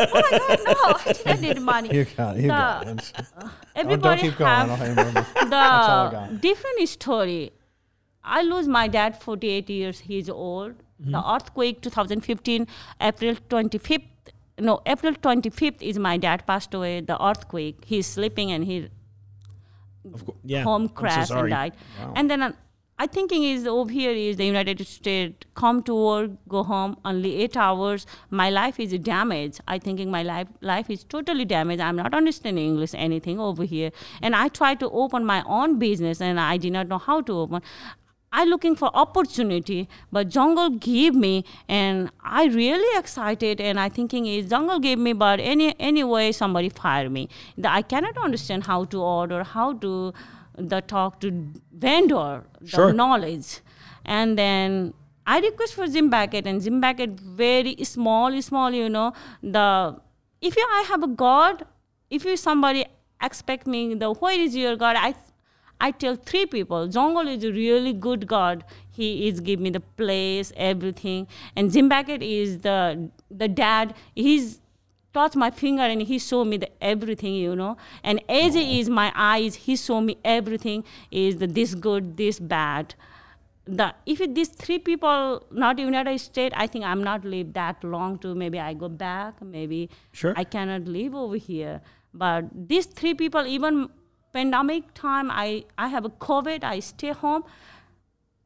[0.12, 0.58] oh my God!
[0.66, 0.74] No,
[1.06, 1.94] I didn't need money.
[1.94, 2.42] You got it.
[2.42, 3.12] You got The- it.
[3.42, 4.50] Oh, Everybody don't keep going.
[4.50, 5.18] have I'll hand over.
[5.18, 6.40] all I the got.
[6.40, 7.52] different story.
[8.22, 10.00] I lose my dad 48 years.
[10.00, 10.72] He's old.
[11.00, 11.12] Mm-hmm.
[11.12, 12.66] The earthquake 2015,
[13.00, 14.02] April 25th.
[14.60, 17.00] No, April 25th is my dad passed away.
[17.00, 17.84] The earthquake.
[17.84, 18.88] He's sleeping and he.
[20.44, 20.62] Yeah.
[20.62, 21.74] home I'm so and died.
[22.14, 22.52] And then uh,
[22.98, 27.42] I thinking is over here is the United States come to work, go home only
[27.42, 28.06] eight hours.
[28.28, 29.60] My life is damaged.
[29.66, 31.80] I thinking my life life is totally damaged.
[31.80, 33.90] I'm not understanding English anything over here.
[34.20, 37.38] And I try to open my own business and I did not know how to
[37.38, 37.62] open.
[38.32, 43.60] I looking for opportunity, but jungle gave me, and I really excited.
[43.60, 47.28] And I thinking is jungle gave me, but any anyway somebody fire me.
[47.58, 50.12] The, I cannot understand how to order, how to
[50.56, 51.32] the talk to
[51.72, 52.92] vendor, the Sure.
[52.92, 53.60] knowledge,
[54.04, 54.94] and then
[55.26, 58.70] I request for Jim Beckett, and Jim Beckett very small, small.
[58.70, 59.12] You know
[59.42, 59.96] the
[60.40, 61.64] if you I have a God,
[62.10, 62.86] if you somebody
[63.22, 65.14] expect me the where is your God, I
[65.80, 68.64] I tell three people, Jongol is a really good God.
[68.90, 71.26] He is give me the place, everything.
[71.56, 73.94] And Jim Beckett is the the dad.
[74.14, 74.60] He's
[75.12, 77.76] touch my finger and he show me the everything, you know.
[78.04, 79.54] And AJ is my eyes.
[79.54, 80.84] He show me everything.
[81.10, 82.94] Is the this good, this bad.
[83.64, 87.82] The if it, these three people not United States, I think I'm not live that
[87.84, 88.34] long to.
[88.34, 89.40] Maybe I go back.
[89.42, 90.34] Maybe Sure.
[90.36, 91.80] I cannot live over here.
[92.12, 93.88] But these three people, even
[94.32, 97.44] pandemic time, I, I have a COVID, I stay home.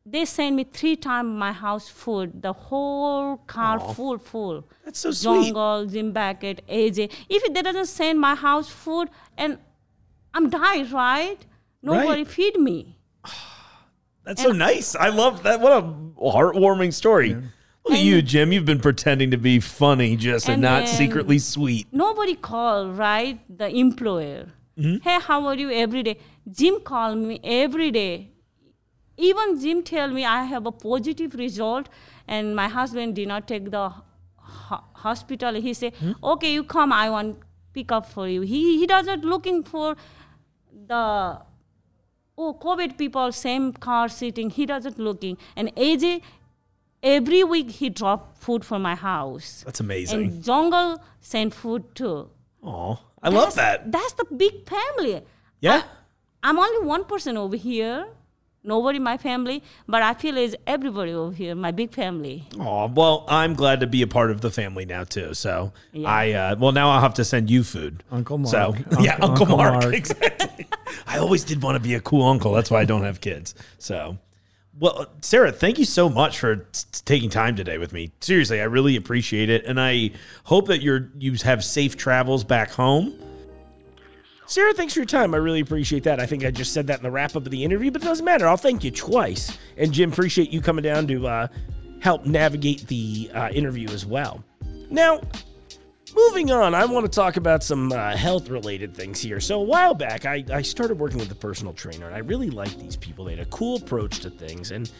[0.06, 4.68] They send me three times my house food, the whole car full, full.
[4.84, 5.44] That's so sweet.
[5.46, 7.10] Jungle, Jim Beckett, AJ.
[7.30, 9.58] If they doesn't send my house food, and
[10.34, 11.38] I'm dying, right?
[11.82, 12.28] Nobody Right.
[12.28, 12.98] feed me.
[14.24, 14.94] That's so nice.
[14.94, 15.60] I love that.
[15.60, 17.34] What a heartwarming story.
[17.84, 18.52] Look at you, Jim.
[18.52, 21.86] You've been pretending to be funny just and, And not secretly sweet.
[21.92, 23.38] Nobody call, right?
[23.54, 24.46] The employer.
[24.78, 25.08] Mm-hmm.
[25.08, 26.18] Hey, how are you every day?
[26.50, 28.30] Jim call me every day.
[29.16, 31.88] Even Jim tell me I have a positive result
[32.26, 33.88] and my husband did not take the
[34.38, 35.54] ho- hospital.
[35.54, 36.24] He say, mm-hmm.
[36.24, 37.38] okay, you come, I want
[37.72, 38.40] pick up for you.
[38.40, 39.96] He, he doesn't looking for
[40.86, 41.38] the
[42.36, 46.20] oh covid people same car sitting he doesn't looking and aj
[47.02, 50.20] every week he drop food for my house That's amazing.
[50.22, 52.28] and jungle send food too
[52.62, 53.90] Aw, I love that.
[53.90, 55.22] that's the big family
[55.60, 55.82] Yeah.
[56.42, 58.06] i'm only one person over here
[58.66, 62.86] nobody in my family but i feel is everybody over here my big family Oh,
[63.00, 65.34] well, I'm glad to be a part of the family now too.
[65.34, 66.08] So Yeah.
[66.08, 68.02] I, uh, well, now I'll have to send you food.
[68.10, 68.50] Uncle Mark.
[68.50, 69.82] So yeah, Uncle- Uncle, Uncle Mark.
[69.82, 69.94] Mark.
[70.02, 70.66] Exactly.
[71.06, 72.52] I always did want to be a cool uncle.
[72.52, 73.54] That's why I don't have kids.
[73.78, 74.16] So,
[74.78, 78.12] well, Sara, thank you so much for t- taking time today with me.
[78.20, 80.10] Seriously, I really appreciate it, and I
[80.44, 83.18] hope that you're you have safe travels back home.
[84.46, 85.32] Sara, thanks for your time.
[85.34, 86.20] I really appreciate that.
[86.20, 88.04] I think I just said that in the wrap up of the interview, but it
[88.04, 88.46] doesn't matter.
[88.46, 89.56] I'll thank you twice.
[89.78, 91.48] And Jim, appreciate you coming down to uh,
[92.00, 94.44] help navigate the uh, interview as well.
[94.90, 95.22] Now,
[96.14, 99.40] moving on, I want to talk about some uh, health related things here.
[99.40, 102.50] So, a while back, I, I started working with a personal trainer, and I really
[102.50, 103.24] liked these people.
[103.24, 104.90] They had a cool approach to things, and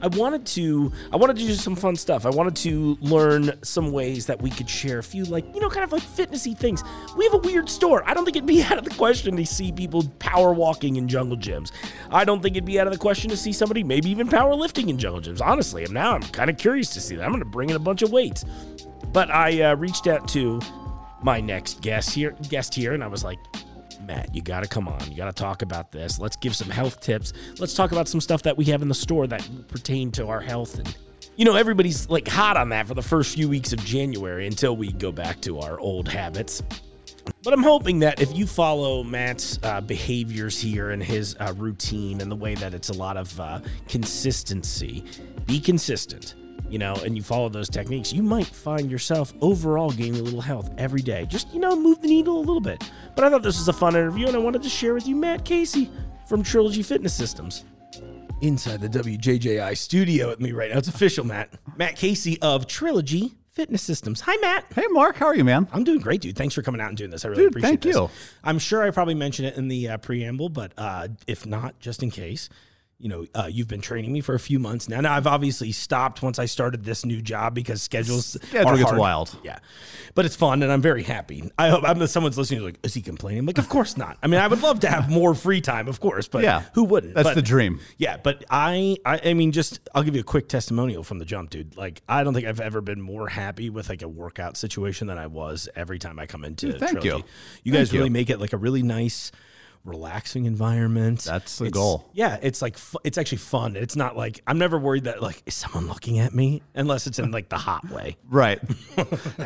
[0.00, 2.24] I wanted to I wanted to do some fun stuff.
[2.24, 5.68] I wanted to learn some ways that we could share a few like, you know,
[5.68, 6.84] kind of like fitnessy things.
[7.16, 8.08] We have a weird store.
[8.08, 11.08] I don't think it'd be out of the question to see people power walking in
[11.08, 11.72] Jungle Jim's.
[12.10, 14.88] I don't think it'd be out of the question to see somebody maybe even powerlifting
[14.88, 15.40] in Jungle Jim's.
[15.40, 17.24] Honestly, now I'm kind of curious to see that.
[17.24, 18.44] I'm going to bring in a bunch of weights.
[19.12, 20.60] But I uh, reached out to
[21.22, 23.38] my next guest here, guest here, and I was like,
[24.06, 25.00] Matt, you got to come on.
[25.10, 26.18] You got to talk about this.
[26.18, 27.32] Let's give some health tips.
[27.58, 30.40] Let's talk about some stuff that we have in the store that pertain to our
[30.40, 30.78] health.
[30.78, 30.96] And,
[31.36, 34.76] you know, everybody's like hot on that for the first few weeks of January until
[34.76, 36.62] we go back to our old habits.
[37.42, 42.20] But I'm hoping that if you follow Matt's uh, behaviors here and his uh, routine
[42.20, 45.04] and the way that it's a lot of uh, consistency,
[45.46, 46.34] be consistent,
[46.70, 50.40] you know, and you follow those techniques, you might find yourself overall gaining a little
[50.40, 51.26] health every day.
[51.26, 52.82] Just, you know, move the needle a little bit.
[53.14, 55.16] But I thought this was a fun interview and I wanted to share with you
[55.16, 55.90] Matt Kasee
[56.28, 57.64] from Trilogy Fitness Systems.
[58.40, 60.78] Inside the WJJI studio with me right now.
[60.78, 61.54] It's official, Matt.
[61.76, 64.20] Matt Kasee of Trilogy Fitness Systems.
[64.20, 64.66] Hi, Matt.
[64.72, 65.66] Hey, Mark, how are you, man?
[65.72, 66.36] I'm doing great, dude.
[66.36, 67.24] Thanks for coming out and doing this.
[67.24, 67.96] I really Dude, appreciate thank this.
[67.96, 68.08] you.
[68.44, 72.04] I'm sure I probably mentioned it in the uh, preamble, but uh, if not, just
[72.04, 72.48] in case,
[73.00, 75.00] you know, uh, you've been training me for a few months now.
[75.00, 78.88] Now I've obviously stopped once I started this new job because schedules Schedule are gets
[78.90, 78.98] hard.
[78.98, 79.38] wild.
[79.44, 79.58] Yeah,
[80.16, 81.48] but it's fun and I'm very happy.
[81.56, 82.62] I hope I'm someone's listening.
[82.64, 83.40] Like, is he complaining?
[83.40, 84.18] I'm like, of course not.
[84.20, 86.64] I mean, I would love to have more free time, of course, but Yeah.
[86.74, 87.14] who wouldn't?
[87.14, 87.78] That's But- the dream.
[87.98, 91.24] yeah, but I, I, I mean, just I'll give you a quick testimonial from the
[91.24, 91.76] jump, dude.
[91.76, 95.18] Like, I don't think I've ever been more happy with like a workout situation than
[95.18, 96.72] I was every time I come into.
[96.72, 97.08] Dude, thank Trilogy.
[97.18, 97.24] you.
[97.62, 97.98] You guys Thank you.
[98.00, 99.30] really make it like a really nice,
[99.88, 101.20] relaxing environment.
[101.24, 102.08] That's the It's- goal.
[102.12, 103.74] Yeah, it's like fu- it's actually fun.
[103.76, 107.18] It's not like I'm never worried that like is someone looking at me unless it's
[107.18, 108.16] in like the hot way.
[108.28, 108.60] Right.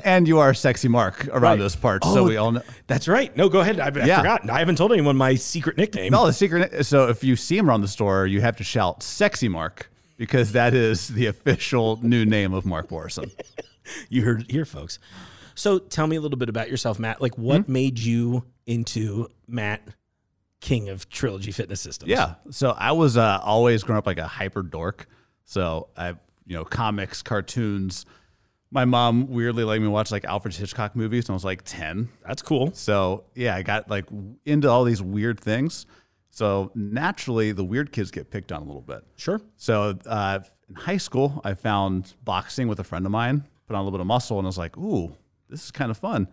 [0.05, 1.59] and you are a sexy Mark around Right.
[1.59, 2.63] those parts, Oh, so we all know.
[2.87, 3.35] That's right.
[3.37, 3.79] No, go ahead.
[3.81, 4.19] I, I Yeah.
[4.19, 4.51] forgot.
[4.51, 6.13] I haven't told anyone my secret nickname.
[6.13, 6.85] No, the secret.
[6.85, 10.53] So if you see him around the store, you have to shout "sexy Mark" because
[10.53, 13.31] that is the official new name of Mark Morrison.
[14.09, 15.01] You heard it here, folks.
[15.57, 17.21] So tell me a little bit about yourself, Matt.
[17.21, 17.73] Like, what Hmm?
[17.73, 19.83] made you into Matt,
[20.63, 22.09] king of Trilogy Fitness Systems?
[22.09, 22.37] Yeah.
[22.51, 25.07] So I was uh, always growing up like a hyper dork.
[25.45, 26.11] So I,
[26.47, 28.07] you know, comics, cartoons.
[28.71, 32.09] My mom weirdly let me watch like Alfred Hitchcock movies when I was like ten.
[32.27, 32.73] that's cool.
[32.73, 34.07] So yeah, I got like
[34.47, 35.85] into all these weird things.
[36.31, 39.05] So naturally, the weird kids get picked on a little bit.
[39.17, 39.43] Sure.
[39.57, 40.39] So uh,
[40.71, 43.99] in high school, I found boxing with a friend of mine, put on a little
[43.99, 45.15] bit of muscle, and I was like, ooh,
[45.51, 46.29] this is kind of fun.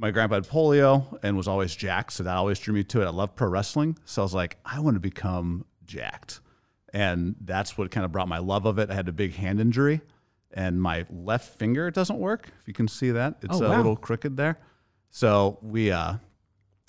[0.00, 3.06] My grandpa had polio and was always jacked, so that always drew me to it.
[3.06, 6.40] I love pro wrestling, so I was like, I want to become jacked.
[6.94, 8.90] And that's what kind of brought my love of it.
[8.90, 10.00] I had a big hand injury,
[10.52, 12.48] and my left finger doesn't work.
[12.60, 13.76] If you can see that, it's Oh, a wow.
[13.76, 14.60] little crooked there.
[15.10, 16.14] So we, uh,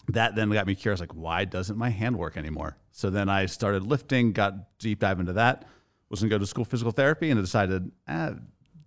[0.09, 2.77] that then got me curious, like, why doesn't my hand work anymore?
[2.91, 5.65] So then I started lifting, got deep dive into that.
[6.09, 8.33] Was gonna go to school physical therapy, and I decided, ah,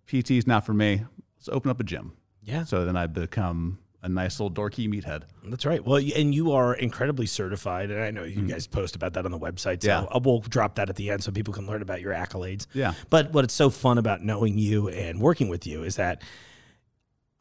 [0.06, 1.04] PT's not for me.
[1.36, 2.12] Let's open up a gym.
[2.42, 2.64] Yeah.
[2.64, 5.22] So then I become a nice little dorky meathead.
[5.44, 5.84] That's right.
[5.84, 9.30] Well, and you are incredibly certified, and I know you guys post about that on
[9.30, 9.82] the website.
[9.82, 10.08] So Mm.
[10.12, 10.18] Yeah.
[10.24, 12.66] we'll drop that at the end so people can learn about your accolades.
[12.74, 12.94] Yeah.
[13.10, 16.20] But what it's so fun about knowing you and working with you is that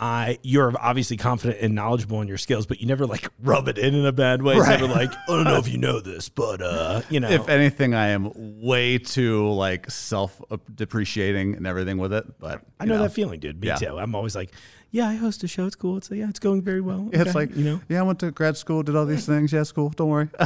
[0.04, 3.78] I you're obviously confident and knowledgeable in your skills, but you never like rub it
[3.78, 4.56] in in a bad way.
[4.56, 4.82] It's Right.
[4.82, 7.94] never like I don't know if you know this, but uh, you know, If anything,
[7.94, 10.42] I am way too like self
[10.74, 12.26] depreciating and everything with it.
[12.40, 13.62] But I you know, that feeling, dude.
[13.62, 13.76] Me Yeah.
[13.76, 14.00] too.
[14.00, 14.52] I'm always like,
[14.90, 15.68] yeah, I host a show.
[15.68, 15.98] It's cool.
[15.98, 17.08] It's yeah, it's going very well.
[17.14, 19.54] It's like you know, yeah, I went to grad school, did all these things.
[19.54, 19.90] Yeah, it's cool.
[19.90, 20.30] Don't worry.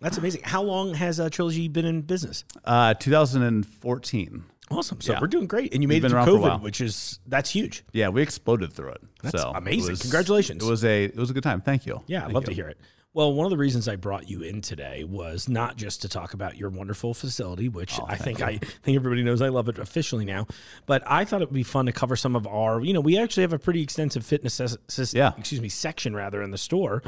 [0.00, 0.42] that's amazing.
[0.44, 2.44] How long has uh, Trilogy been in business?
[2.64, 4.44] Uh, 2014.
[4.72, 5.00] Awesome.
[5.00, 5.20] So Yeah.
[5.20, 7.50] we're doing great, and you made it through around for a COVID, which is that's
[7.50, 7.84] huge.
[7.92, 9.02] Yeah, we exploded through it.
[9.22, 9.90] That's so it amazing.
[9.92, 10.62] was- Congratulations.
[10.64, 11.60] It was a it was a good time.
[11.60, 12.02] Thank you.
[12.06, 12.48] Yeah, I'd love you.
[12.48, 12.78] to hear it.
[13.14, 16.32] Well, one of the reasons I brought you in today was not just to talk
[16.32, 19.78] about your wonderful facility, which Oh, I think I think everybody knows I love it
[19.78, 20.46] officially now,
[20.86, 23.18] but I thought it would be fun to cover some of our, you know, we
[23.18, 25.32] actually have a pretty extensive fitness ses- ses- Yeah.
[25.36, 27.02] excuse me, section rather in the store.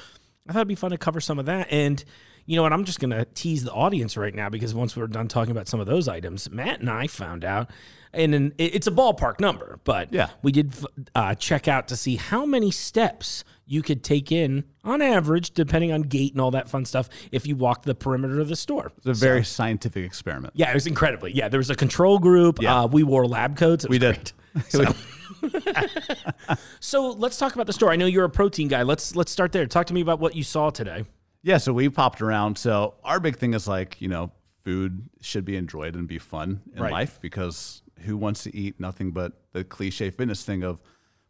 [0.47, 2.05] I thought it'd be fun to cover some of that and
[2.47, 2.73] you know what?
[2.73, 5.69] I'm just going to tease the audience right now because once we're done talking about
[5.69, 7.71] some of those items, Matt and I found out,
[8.13, 10.29] and an, it's a ballpark number, but Yeah.
[10.43, 10.73] we did
[11.15, 15.91] uh, check out to see how many steps you could take in on average, depending
[15.91, 18.93] on gait and all that fun stuff, if you walked the perimeter of the store.
[18.99, 20.53] It's a very scientific experiment.
[20.55, 21.33] Yeah, it was incredibly.
[21.33, 22.61] Yeah, there was a control group.
[22.63, 22.83] Yeah.
[22.83, 23.89] Uh, we wore lab coats.
[23.89, 24.33] We did.
[24.71, 24.87] great.
[26.81, 27.91] So let's talk about the store.
[27.91, 28.83] I know you're a protein guy.
[28.83, 29.67] Let's let's start there.
[29.67, 31.05] Talk to me about what you saw today.
[31.45, 32.57] Yeah, so we popped around.
[32.59, 34.33] So our big thing is like, you know,
[34.65, 36.91] food should be enjoyed and be fun in Right.
[36.93, 40.81] life because who wants to eat nothing but the cliche fitness thing of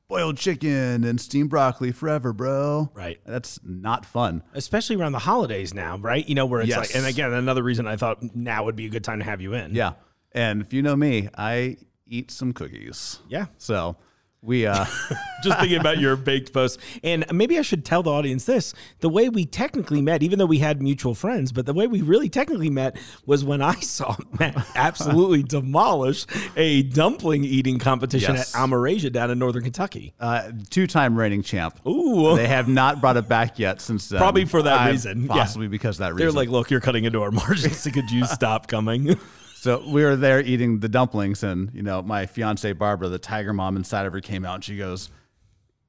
[0.06, 2.92] boiled chicken and steamed broccoli forever, bro?
[2.94, 3.18] Right.
[3.26, 4.44] That's not fun.
[4.52, 6.26] Especially around the holidays now, right?
[6.28, 6.78] You know, where it's Yes.
[6.78, 9.40] like, and again, another reason I thought now would be a good time to have
[9.40, 9.74] you in.
[9.74, 9.94] Yeah.
[10.30, 13.18] And if you know me, I eat some cookies.
[13.28, 13.46] Yeah.
[13.58, 13.96] So
[14.44, 14.84] we uh
[15.42, 16.78] just thinking about your baked post.
[17.02, 20.46] And maybe I should tell the audience this the way we technically met, even though
[20.46, 24.14] we had mutual friends, but the way we really technically met was when I saw
[24.38, 26.26] Matt absolutely demolish
[26.56, 28.54] a dumpling eating competition Yes.
[28.54, 30.14] at Almerasia down in northern Kentucky.
[30.20, 31.78] uh two-time reigning champ.
[31.86, 32.36] Ooh.
[32.36, 34.18] They have not brought it back yet since then.
[34.18, 35.28] Probably for that Uh, reason, yeah.
[35.28, 36.36] Possibly because of that They're reason.
[36.36, 37.82] like, look, you're cutting into our margins.
[37.84, 39.18] Could you stop coming?
[39.64, 43.54] So we were there eating the dumplings, and you know, my fiance Barbara, the tiger
[43.54, 45.08] mom inside of her, came out and she goes,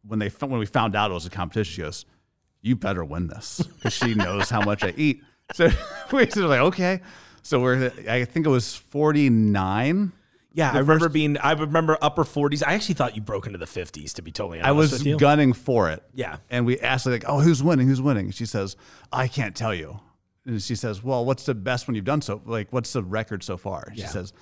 [0.08, 2.06] when they when we found out it was a competition, she goes,
[2.62, 5.22] "You better win this," because she knows how much I eat.
[5.52, 5.70] So
[6.14, 7.02] we were like, okay.
[7.42, 10.14] So we're I think it was forty nine.
[10.54, 11.38] Yeah, I remember being.
[11.40, 12.64] I remember upper 40s.
[12.66, 14.14] I actually thought you broke into the 50s.
[14.14, 16.02] To be totally honest, I was gunning for it.
[16.14, 16.38] Yeah.
[16.50, 17.90] And we asked like, oh, who's winning?
[17.90, 18.32] Who's winning?
[18.32, 18.78] She says,
[19.12, 20.00] I can't tell you.
[20.46, 22.42] And she says, well, what's the best one you've done so?
[22.46, 23.92] Like, what's the record so far?
[23.96, 24.08] She Yeah.
[24.10, 24.34] says,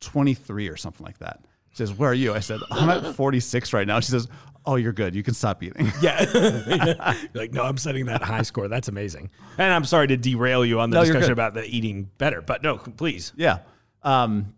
[0.00, 1.40] 23 or something like that.
[1.70, 2.34] She says, where are you?
[2.34, 4.00] I said, I'm at 46 right now.
[4.00, 4.28] She says,
[4.66, 5.14] oh, you're good.
[5.14, 5.90] You can stop eating.
[6.02, 7.14] Yeah.
[7.34, 8.68] Like, no, I'm setting that high score.
[8.68, 9.30] That's amazing.
[9.56, 12.62] And I'm sorry to derail you on the No, discussion about the eating better, but
[12.62, 13.32] no, please.
[13.36, 13.60] Yeah.
[14.02, 14.54] Um,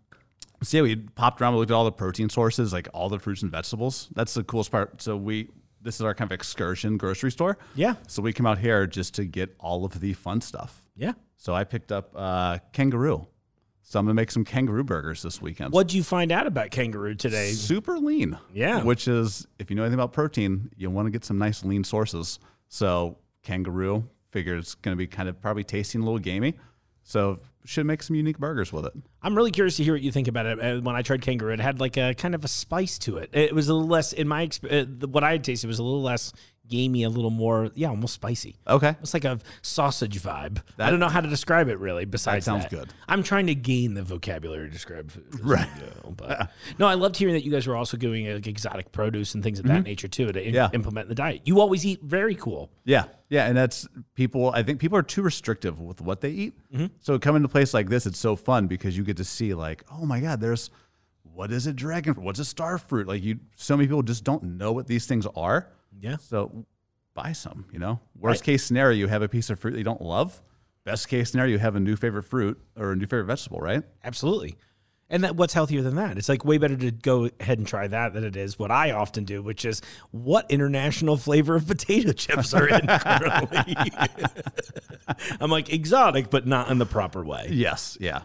[0.63, 3.19] so yeah, we popped around, we looked at all the protein sources, like all the
[3.19, 4.09] fruits and vegetables.
[4.15, 5.01] That's the coolest part.
[5.01, 5.49] So we,
[5.81, 7.57] this is our kind of excursion grocery store.
[7.75, 7.95] Yeah.
[8.07, 10.81] So we come out here just to get all of the fun stuff.
[10.95, 11.13] Yeah.
[11.37, 13.27] So I picked up uh, kangaroo.
[13.87, 15.71] So I'm gonna make some kangaroo burgers this weekend.
[15.71, 17.51] What'd you find out about kangaroo today?
[17.51, 18.37] Super lean.
[18.51, 18.81] Yeah.
[18.83, 21.83] Which is, if you know anything about protein, you want to get some nice lean
[21.83, 22.39] sources.
[22.67, 26.55] So kangaroo figure it's gonna be kind of probably tasting a little gamey.
[27.03, 28.93] So should make some unique burgers with it.
[29.21, 30.59] I'm really curious to hear what you think about it.
[30.59, 33.29] Uh, When I tried kangaroo, it had like a kind of a spice to it.
[33.33, 36.01] It was a little less, in my experience, what I had tasted was a little
[36.01, 36.33] less
[36.67, 38.55] gamey, a little more, yeah, almost spicy.
[38.67, 38.95] Okay.
[39.01, 40.61] It's like a sausage vibe.
[40.79, 42.05] I don't know how to describe it really.
[42.05, 42.71] Besides, sounds that.
[42.71, 42.89] good.
[43.07, 45.25] I'm trying to gain the vocabulary to describe food.
[45.43, 45.67] Right.
[46.03, 49.35] go, but no, I loved hearing that you guys were also doing like exotic produce
[49.35, 50.53] and things of that nature too to Mm-hmm.
[50.55, 50.69] Yeah.
[50.73, 51.41] implement the diet.
[51.45, 52.69] You always eat very cool.
[52.83, 54.51] Yeah, yeah, and that's people.
[54.53, 56.53] I think people are too restrictive with what they eat.
[56.73, 56.87] Mm-hmm.
[56.99, 59.53] So coming to a place like this, it's so fun because you get to see
[59.53, 60.69] like, oh my god, there's
[61.23, 62.23] what is a dragon fruit?
[62.23, 63.07] What's a star fruit?
[63.07, 65.67] Like you, so many people just don't know what these things are.
[65.99, 66.17] Yeah.
[66.17, 66.65] So
[67.13, 67.65] buy some.
[67.71, 70.41] You know, worst case scenario, you have a piece of fruit that you don't love.
[70.83, 73.81] Best case scenario, you have a new favorite fruit or a new favorite vegetable, right?
[74.03, 74.55] Absolutely.
[75.09, 76.17] And that what's healthier than that?
[76.17, 78.91] It's like way better to go ahead and try that than it is what I
[78.91, 79.81] often do, which is
[80.11, 83.75] what international flavor of potato chips are in currently.
[85.39, 87.47] I'm like exotic, but not in the proper way.
[87.51, 87.97] Yes.
[87.99, 88.21] Yeah.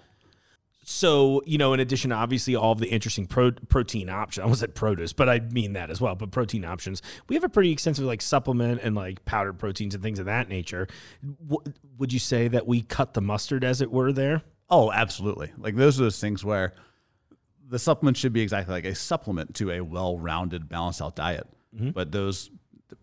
[0.93, 4.43] So, you know, in addition to obviously all of the interesting pro- protein options, I
[4.43, 7.49] almost at produce, but I mean that as well, but protein options, we have a
[7.49, 10.89] pretty extensive like supplement and like powdered proteins and things of that nature.
[11.49, 14.43] W- would you say that we cut the mustard, as it were, there?
[14.69, 15.53] Oh, absolutely.
[15.57, 16.75] Like those are those things where
[17.69, 21.47] the supplement should be exactly like a supplement to a well-rounded, balanced out diet.
[21.73, 21.91] Mm-hmm.
[21.91, 22.51] But those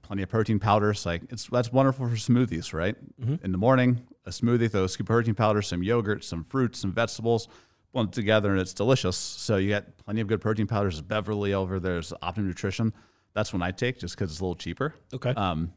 [0.02, 2.98] plenty of protein powders, like it's that's wonderful for smoothies, right?
[3.22, 3.46] Mm-hmm.
[3.46, 6.80] In the morning, a smoothie, throw a scoop of protein powder, some yogurt, some fruits,
[6.80, 7.48] some vegetables,
[7.94, 9.18] blend it together, and it's delicious.
[9.18, 10.96] So you got plenty of good protein powders.
[10.96, 12.94] There's Beverly over there's Optimum Nutrition.
[13.34, 14.96] That's one I take just because it's a little cheaper.
[15.14, 15.32] Okay.
[15.32, 15.74] Um,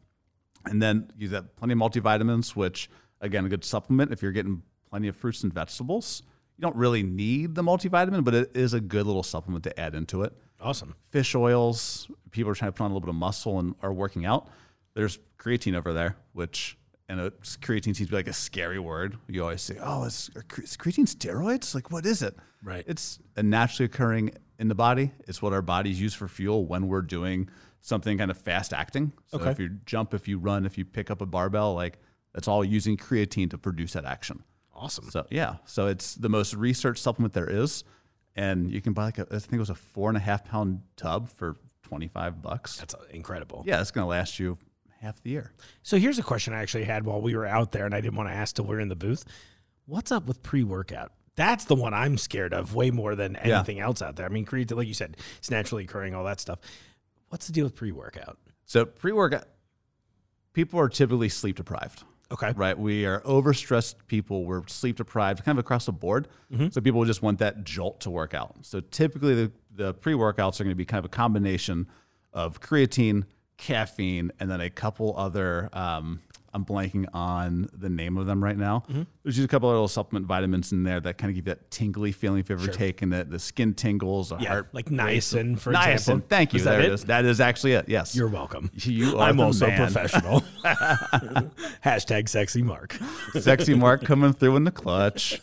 [0.67, 4.63] and then you got plenty of multivitamins, which again, a good supplement if you're getting
[4.89, 6.23] plenty of fruits and vegetables.
[6.57, 9.95] You don't really need the multivitamin, but it is a good little supplement to add
[9.95, 10.33] into it.
[10.61, 10.95] awesome.
[11.11, 13.93] Fish oils, people are trying to put on a little bit of muscle and are
[13.93, 14.49] working out.
[14.95, 16.77] There's creatine over there, which
[17.11, 19.19] and it's, creatine seems to be like a scary word.
[19.29, 21.75] You always say, "Oh, is, is creatine steroids?
[21.75, 22.85] Like, what is it?" Right.
[22.87, 25.13] It's a naturally occurring in the body.
[25.27, 27.49] It's what our bodies use for fuel when we're doing
[27.81, 29.13] something kind of fast acting.
[29.27, 29.51] So Okay.
[29.51, 31.99] if you jump, if you run, if you pick up a barbell, like
[32.35, 34.45] that's all using creatine to produce that action.
[34.75, 35.11] Awesome.
[35.11, 37.85] So yeah, so it's the most researched supplement there is,
[38.37, 40.45] and you can buy like a, I think it was a four and a half
[40.45, 42.77] pound tub for twenty five bucks.
[42.77, 43.63] That's uh, incredible.
[43.67, 44.59] Yeah, it's gonna last you
[45.01, 45.53] half the year.
[45.83, 48.17] So here's a question I actually had while we were out there, and I didn't
[48.17, 49.25] want to ask till we are in the booth.
[49.87, 51.13] What's up with pre-workout?
[51.37, 53.57] That's the one I'm scared of way more than Yeah.
[53.57, 54.27] anything else out there.
[54.27, 56.59] I mean, creatine, like you said, it's naturally occurring, all that stuff.
[57.29, 58.39] What's the deal with pre-workout?
[58.67, 59.45] So pre workout,
[60.53, 62.05] people are typically sleep deprived.
[62.33, 62.53] Okay.
[62.55, 64.45] Right, we are overstressed people.
[64.45, 66.29] We're sleep deprived, kind of across the board.
[66.53, 66.69] Mm-hmm.
[66.71, 68.55] So people just want that jolt to work out.
[68.63, 71.89] So typically, the, the pre workouts are going to be kind of a combination
[72.33, 73.25] of creatine,
[73.61, 75.69] caffeine, and then a couple other.
[75.73, 76.21] Um,
[76.53, 78.83] I'm blanking on the name of them right now.
[79.23, 81.55] There's just a couple of little supplement vitamins in there that kind of give you
[81.55, 83.31] that tingly feeling if you've ever taken it.
[83.31, 85.93] The skin tingles, the Yeah, heart, like niacin, for niacin.
[85.93, 86.27] example.
[86.29, 86.57] Thank you.
[86.59, 86.87] Is that there it?
[86.87, 87.05] it is.
[87.05, 87.89] That is actually it.
[87.89, 88.69] Yes, You're welcome.
[88.75, 89.77] You are I'm also man.
[89.79, 90.41] professional.
[91.85, 92.99] Hashtag sexy Mark.
[93.39, 95.41] sexy mark coming through in the clutch.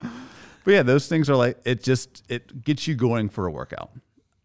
[0.00, 3.90] But yeah, those things are like it just it gets you going for a workout.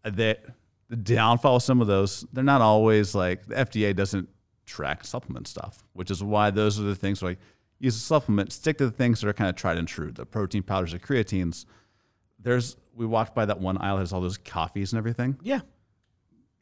[0.04, 0.44] That
[0.88, 4.28] the downfall of some of those, they're not always like the FDA doesn't
[4.66, 7.38] track supplement stuff, which is why those are the things like
[7.78, 10.10] use a supplement, stick to the things that are kind of tried and true.
[10.12, 11.64] The protein powders, the creatines.
[12.38, 15.36] There's we walked by that one aisle that has all those coffees and everything.
[15.42, 15.60] Yeah.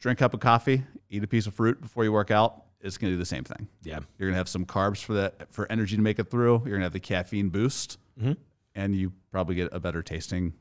[0.00, 2.62] Drink a cup of coffee, eat a piece of fruit before you work out.
[2.80, 3.68] It's gonna do the same thing.
[3.82, 4.00] Yeah.
[4.18, 6.62] You're gonna have some carbs for that for energy to make it through.
[6.64, 8.32] You're gonna have the caffeine boost, Mm-hmm.
[8.76, 10.52] and you probably get a better tasting,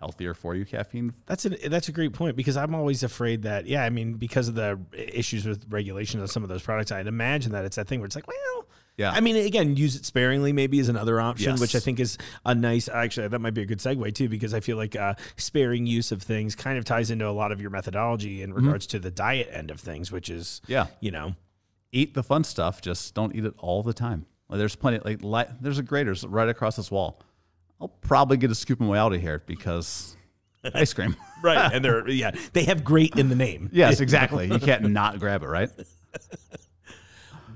[0.00, 1.12] healthier for you caffeine.
[1.26, 4.48] That's a that's a great point because I'm always afraid that yeah, I mean because
[4.48, 7.86] of the issues with regulations on some of those products, I'd imagine that it's that
[7.86, 9.12] thing where it's like, well, Yeah.
[9.12, 11.60] I mean, again, use it sparingly maybe is another option, Yes.
[11.60, 12.88] which I think is a nice.
[12.88, 16.12] Actually, that might be a good segue too because I feel like uh, sparing use
[16.12, 19.10] of things kind of ties into a lot of your methodology in regards to the
[19.10, 20.86] diet end of things, which is Yeah.
[21.00, 21.34] you know,
[21.92, 24.24] Eat the fun stuff, just don't eat it all the time.
[24.48, 27.20] Like, there's plenty like li- there's a Graeter's right across this wall.
[27.80, 30.16] I'll probably get a scoop my way out of here because
[30.74, 31.16] ice cream.
[31.42, 31.72] right?
[31.72, 33.70] and they're yeah, they have great in the name.
[33.72, 34.46] yes, exactly.
[34.50, 35.70] You can't not grab it, right?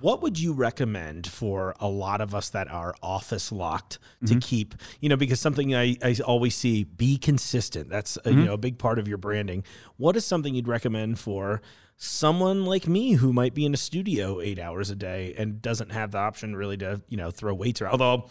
[0.01, 4.35] What would you recommend for a lot of us that are office locked Mm-hmm.
[4.39, 7.89] to keep, you know, because something I, I always see, be consistent.
[7.89, 8.39] That's, uh, Mm-hmm.
[8.39, 9.65] you know, a big part of your branding.
[9.97, 11.63] What is something you'd recommend for
[11.97, 15.91] someone like me who might be in a studio eight hours a day and doesn't
[15.93, 17.93] have the option really to, you know, throw weights around?
[17.93, 18.29] Although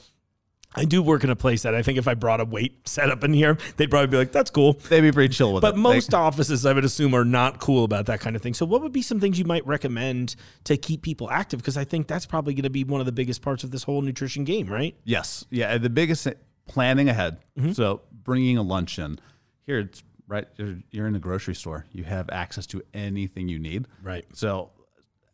[0.76, 3.24] I do work in a place that I think if I brought a weight setup
[3.24, 4.74] in here, they'd probably be like, that's cool.
[4.90, 5.76] They'd be pretty chill with But it.
[5.76, 8.54] But most They- offices, I would assume, are not cool about that kind of thing.
[8.54, 11.60] So, what would be some things you might recommend to keep people active?
[11.60, 13.84] Because I think that's probably going to be one of the biggest parts of this
[13.84, 14.96] whole nutrition game, right?
[15.04, 15.46] Yes.
[15.50, 15.78] Yeah.
[15.78, 16.28] The biggest
[16.68, 17.38] planning ahead.
[17.60, 17.74] Mm-hmm.
[17.74, 19.20] So bringing a lunch in
[19.66, 20.48] here, it's right.
[20.58, 21.86] You're, you're in a grocery store.
[21.92, 23.88] You have access to anything you need.
[24.02, 24.26] Right.
[24.34, 24.72] So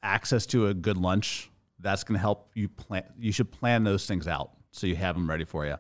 [0.04, 3.04] access to a good lunch that's going to help you plan.
[3.18, 5.76] You should plan those things out so you have them ready for you.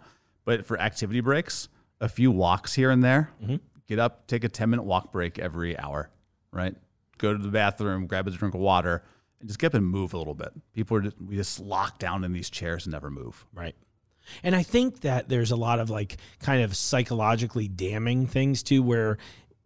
[0.46, 1.70] But for activity breaks,
[2.02, 3.32] a few walks here and there.
[3.44, 3.58] Mm-hmm.
[3.88, 6.10] Get up, take a ten minute walk break every hour.
[6.52, 6.76] Right.
[7.18, 9.04] Go to the bathroom, grab a drink of water,
[9.40, 10.52] and just get up and move a little bit.
[10.74, 13.46] People are just, we just lock down in these chairs and never move.
[13.54, 13.76] Right.
[14.44, 18.82] And I think that there's a lot of like kind of psychologically damning things too,
[18.84, 19.18] where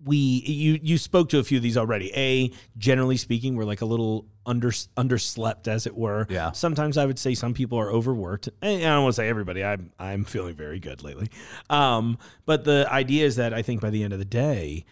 [0.05, 2.11] we you you spoke to a few of these already.
[2.15, 6.27] A generally speaking, we're like a little under underslept, as it were.
[6.29, 6.51] Yeah.
[6.51, 8.49] Sometimes I would say some people are overworked.
[8.61, 9.63] And I don't want to say everybody.
[9.63, 11.29] I'm I'm feeling very good lately.
[11.69, 14.85] Um, but the idea is that I think by the end of the day,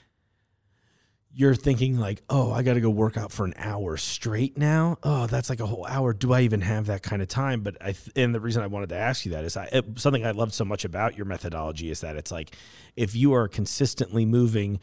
[1.33, 4.97] you're thinking like, oh, I got to go work out for an hour straight now.
[5.01, 6.13] Oh, that's like a whole hour.
[6.13, 7.61] Do I even have that kind of time?
[7.61, 9.99] But I, th- and the reason I wanted to ask you that is I, it,
[9.99, 12.55] something I love so much about your methodology is that it's like,
[12.97, 14.81] if you are consistently moving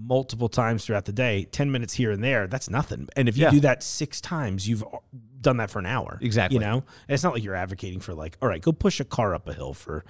[0.00, 3.08] multiple times throughout the day, 10 minutes here and there, that's nothing.
[3.16, 3.50] And if you Yeah.
[3.50, 4.84] do that six times, you've
[5.40, 6.18] done that for an hour.
[6.20, 6.56] Exactly.
[6.56, 9.04] You know, and it's not like you're advocating for like, all right, go push a
[9.04, 10.04] car up a hill for,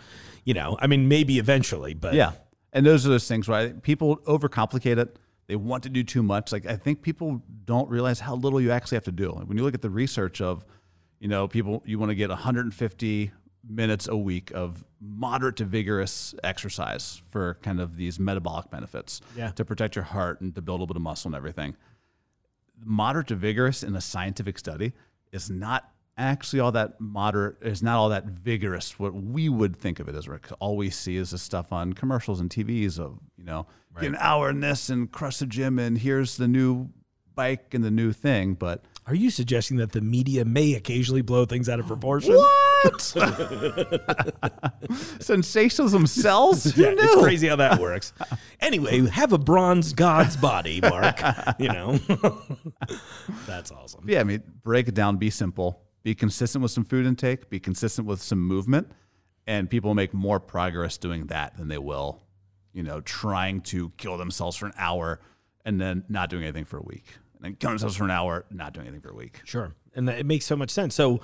[0.45, 2.33] you know, I mean, maybe eventually, but Yeah.
[2.73, 5.19] And those are those things where I, people overcomplicate it.
[5.49, 6.53] They want to do too much.
[6.53, 9.31] Like I think people don't realize how little you actually have to do.
[9.31, 10.65] When you look at the research of,
[11.19, 13.33] you know, people you want to get 150
[13.69, 19.51] minutes a week of moderate to vigorous exercise for kind of these metabolic benefits Yeah.
[19.53, 21.75] to protect your heart and to build a little bit of muscle and everything.
[22.85, 24.93] Moderate to vigorous in a scientific study
[25.33, 29.99] is not actually all that moderate is not all that vigorous what we would think
[30.01, 30.41] of it as right?
[30.59, 33.65] all we see is this stuff on commercials and tvs of you know
[33.99, 36.91] get an hour in this and crush the gym and here's the new
[37.35, 41.45] bike and the new thing but are you suggesting that the media may occasionally blow
[41.45, 42.35] things out of proportion?
[42.35, 43.01] what
[45.21, 46.99] sensationalism sells Who Yeah, knew?
[47.03, 48.13] it's crazy how that works.
[48.61, 51.21] Anyway, have a bronze god's body, Mark.
[51.59, 51.99] you know,
[53.47, 54.05] that's awesome.
[54.09, 57.61] yeah i mean break it down be simple be consistent with some food intake be
[57.61, 58.91] consistent with some movement
[59.47, 62.23] and people make more progress doing that than they will
[62.73, 65.21] you know trying to kill themselves for an hour
[65.65, 67.05] and then not doing anything for a week
[67.41, 70.09] and then kill themselves for an hour not doing anything for a week Sure, and
[70.09, 70.95] that, it makes so much sense.
[70.95, 71.21] So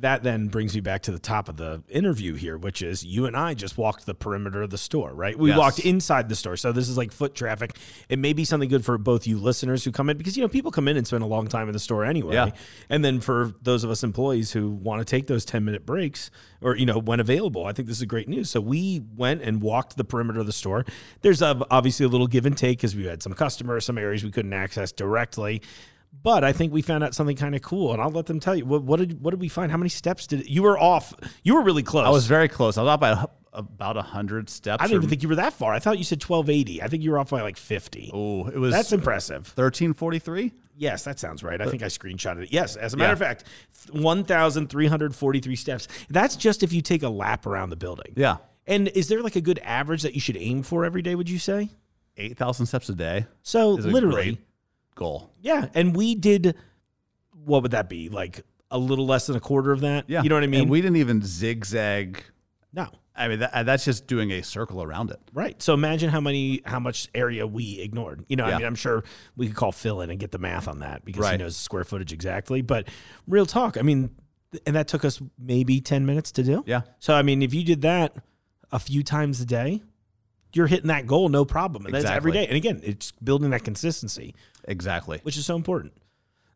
[0.00, 3.26] that then brings me back to the top of the interview here, which is you
[3.26, 5.38] and I just walked the perimeter of the store, right?
[5.38, 5.58] We Yes.
[5.58, 7.76] walked inside the store, so this is like foot traffic.
[8.08, 10.48] It may be something good for both you listeners who come in because you know
[10.48, 12.50] people come in and spend a long time in the store anyway, Yeah.
[12.90, 16.30] and then for those of us employees who want to take those ten minute breaks
[16.60, 18.50] or you know when available, I think this is great news.
[18.50, 20.84] So we went and walked the perimeter of the store.
[21.22, 24.30] There's obviously a little give and take because we had some customers, some areas we
[24.30, 25.62] couldn't access directly.
[26.22, 28.54] But I think we found out something kind of cool, and I'll let them tell
[28.56, 28.64] you.
[28.64, 29.70] What, what did what did we find?
[29.70, 31.12] How many steps did you were off?
[31.42, 32.06] You were really close.
[32.06, 34.98] i was very close i was off by a- about 100 steps I didn't or-
[35.00, 35.72] even think you were that far.
[35.74, 36.82] I thought you said twelve eighty.
[36.82, 38.10] I think you were off by like fifty.
[38.14, 39.46] oh it was That's impressive.
[39.56, 41.60] 1343 Yes, that sounds right.
[41.60, 42.52] I think I screenshotted it.
[42.52, 43.12] Yes, as a matter Yeah.
[43.12, 43.44] of fact,
[43.92, 45.86] one thousand three hundred forty three steps.
[46.10, 48.12] That's just if you take a lap around the building.
[48.16, 51.14] yeah And is there like a good average that you should aim for every day?
[51.14, 51.68] Would you say?
[52.16, 54.38] 8000 steps a day So literally,
[54.94, 55.68] goal yeah.
[55.74, 56.54] And we did.
[57.44, 58.08] What would that be?
[58.08, 60.04] Like a little less than a quarter of that.
[60.08, 60.62] yeah You know what I mean?
[60.62, 62.22] and we didn't even zigzag
[62.72, 62.88] no.
[63.14, 65.60] i mean that, uh, that's just doing a circle around it Right.
[65.62, 68.24] So imagine how many how much area we ignored.
[68.28, 69.04] You know, I mean, I'm sure
[69.36, 71.84] we could call Phil in and get the math on that because he knows square
[71.84, 72.62] footage exactly.
[72.62, 72.88] But
[73.26, 74.10] real talk, I mean,
[74.66, 76.62] and that took us maybe 10 minutes to do.
[76.66, 76.82] Yeah.
[77.00, 78.16] So I mean, if you did that
[78.72, 79.82] a few times a day,
[80.56, 81.84] you're hitting that goal no problem.
[81.86, 82.32] And that's every Exactly.
[82.32, 82.46] day.
[82.48, 84.34] And again, it's building that consistency,
[84.66, 85.18] Exactly.
[85.22, 85.92] which is so important.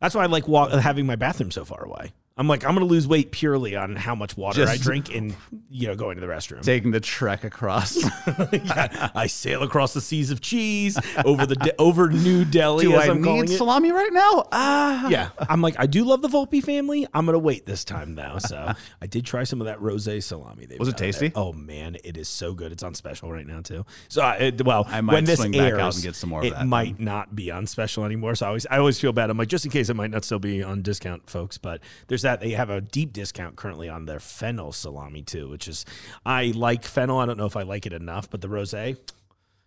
[0.01, 2.13] That's why I like walk, having my bathroom so far away.
[2.39, 5.35] I'm like, I'm going to lose weight purely on how much water I drink and,
[5.71, 6.63] you know, going to the restroom.
[6.63, 7.99] Taking the trek across.
[8.53, 12.85] Yeah, I sail across the seas of cheese over the de- over New Delhi.
[12.85, 14.45] Do as I I'm calling need salami right now?
[14.53, 15.09] Ah.
[15.09, 17.07] Yeah, I'm like, I do love the Volpi family.
[17.13, 18.39] I'm gonna wait this time though.
[18.39, 18.73] So
[19.03, 20.67] I did try some of that rosé salami.
[20.79, 21.07] Was it got there.
[21.13, 21.33] tasty?
[21.35, 22.73] Oh man, it is so good.
[22.73, 23.85] It's on special right now too.
[24.09, 26.31] So I, it, well, I might when this swing back airs, out and get some
[26.31, 28.35] more of it that might not be on special anymore.
[28.35, 29.31] So I always, I always feel bad.
[29.31, 31.59] I'm like, just in case it might not still be on discount, folks.
[31.59, 32.41] But there's that.
[32.41, 35.85] They have a deep discount currently on their fennel salami too, which is
[36.27, 37.19] I like fennel.
[37.19, 38.97] I don't know if I like it enough, but the rosé,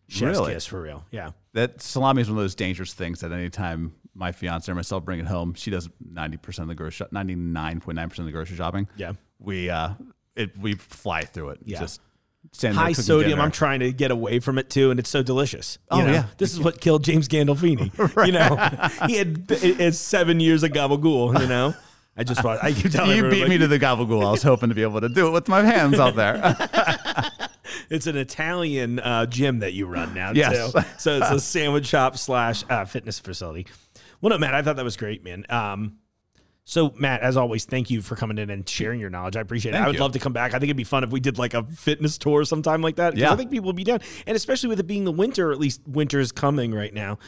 [0.07, 0.53] chef's Really?
[0.53, 1.05] kiss for real.
[1.11, 1.31] Yeah.
[1.53, 5.19] That salami is one of those dangerous things that anytime my fiance or myself bring
[5.19, 8.87] it home, she does 90% of the grocery, 99.9% of the grocery shopping.
[8.95, 9.13] Yeah.
[9.39, 9.91] We, uh,
[10.35, 11.59] it, we fly through it.
[11.65, 11.79] Yeah.
[11.79, 12.01] Just
[12.63, 13.31] high sodium.
[13.31, 13.41] dinner.
[13.43, 15.77] I'm trying to get away from it too, and it's so delicious.
[15.91, 16.11] You Oh, know?
[16.11, 16.25] yeah.
[16.37, 17.91] this is what killed James Gandolfini.
[18.25, 21.39] You know, he had seven years of gabagool.
[21.39, 21.73] You know,
[22.17, 24.25] I just thought I keep telling You beat like, me to the gabagool.
[24.25, 26.55] I was hoping to be able to do it with my hands out there.
[27.89, 30.71] It's an Italian uh, gym that you run now Yes.
[30.73, 30.79] too.
[30.97, 33.67] So it's a sandwich shop slash uh, fitness facility.
[34.21, 35.45] Well, no, Matt, I thought that was great, man.
[35.49, 35.97] Um,
[36.63, 39.35] so, Matt, as always, thank you for coming in and sharing your knowledge.
[39.35, 39.73] I appreciate it.
[39.73, 40.01] Thank I would you.
[40.01, 40.51] love to come back.
[40.53, 43.17] I think it'd be fun if we did like a fitness tour sometime like that.
[43.17, 43.31] Yeah.
[43.31, 43.99] I think people would be down.
[44.27, 47.19] And especially with it being the winter, or at least winter is coming right now.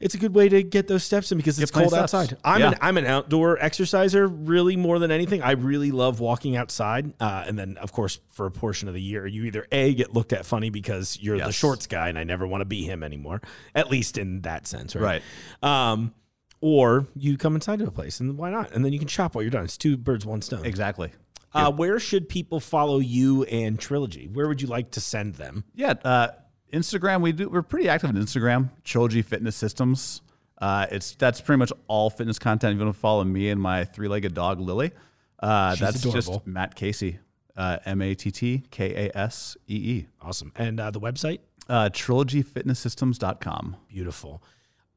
[0.00, 2.14] It's a good way to get those steps in because it's cold steps.
[2.14, 2.36] outside.
[2.44, 5.42] I'm an I'm an outdoor exerciser really more than anything.
[5.42, 7.12] I really love walking outside.
[7.20, 10.12] Uh, and then of course for a portion of the year, you either a get
[10.12, 13.02] looked at funny because you're the shorts guy and I never want to be him
[13.02, 13.40] anymore.
[13.74, 15.22] At least in that sense, right?
[15.62, 15.90] Right.
[15.92, 16.14] Um,
[16.60, 18.72] or you come inside to a place and why not?
[18.72, 19.64] And then you can shop while you're done.
[19.64, 20.64] It's two birds, one stone.
[20.64, 21.12] exactly.
[21.52, 24.26] Uh, where should people follow you and Trilogy?
[24.26, 25.62] Where would you like to send them?
[25.74, 26.28] Yeah, uh,
[26.74, 27.20] Instagram.
[27.22, 27.48] We do.
[27.48, 28.70] We're pretty active on Instagram.
[28.84, 30.20] Trilogy Fitness Systems.
[30.58, 32.72] Uh, it's that's pretty much all fitness content.
[32.72, 34.92] If you want to follow me and my three-legged dog Lily,
[35.40, 36.20] uh, that's adorable.
[36.20, 37.18] just Matt Kasee.
[37.56, 40.06] Uh, M A T T K A S E E.
[40.20, 40.52] Awesome.
[40.56, 41.38] And uh, the website?
[41.68, 43.76] Uh, TrilogyFitnessSystems.com.
[43.88, 44.42] Beautiful.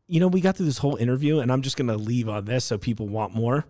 [0.08, 2.46] You know, we got through this whole interview, and I'm just going to leave on
[2.46, 3.66] this so people want more.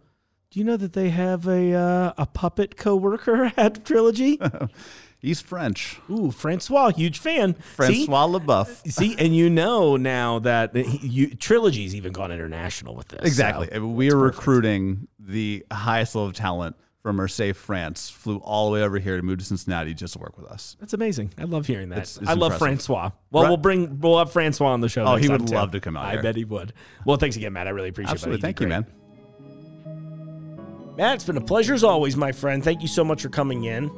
[0.50, 4.40] Do you know that they have a uh, a puppet coworker at Trilogy?
[5.20, 6.00] He's French.
[6.12, 7.56] Ooh, Francois, huge fan.
[7.56, 7.62] See?
[8.06, 8.92] Francois Leboeuf.
[8.92, 13.22] See, and you know now that he, you, Trilogy's even gone international with this.
[13.26, 13.68] Exactly.
[13.74, 18.10] so- we are recruiting the highest level of talent from Marseille, France.
[18.10, 20.78] Flew all the way over here to move to Cincinnati just to work with us.
[20.80, 21.32] That's amazing.
[21.38, 21.96] I love hearing that.
[22.00, 22.60] It's- it's I love impressive.
[22.60, 23.10] Francois.
[23.32, 23.50] Well, Right.
[23.50, 25.04] we'll bring we'll have Francois on the show.
[25.06, 25.56] Oh, he would too.
[25.56, 26.22] love to come out I here.
[26.22, 26.74] bet he would.
[27.06, 27.66] Well, thanks again, Matt.
[27.68, 28.40] I really appreciate Absolutely.
[28.40, 28.42] it.
[28.44, 28.86] Thank you, man.
[30.96, 32.64] Matt, it's been a pleasure as always, my friend.
[32.64, 33.90] Thank you so much for coming in.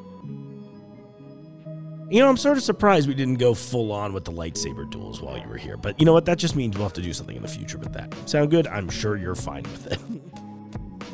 [2.09, 5.21] You know, I'm sort of surprised we didn't go full on with the lightsaber duels
[5.21, 6.25] while you were here, but you know what?
[6.25, 8.13] That just means we'll have to do something in the future with that.
[8.27, 8.65] Sound good?
[8.67, 9.99] I'm sure you're fine with it.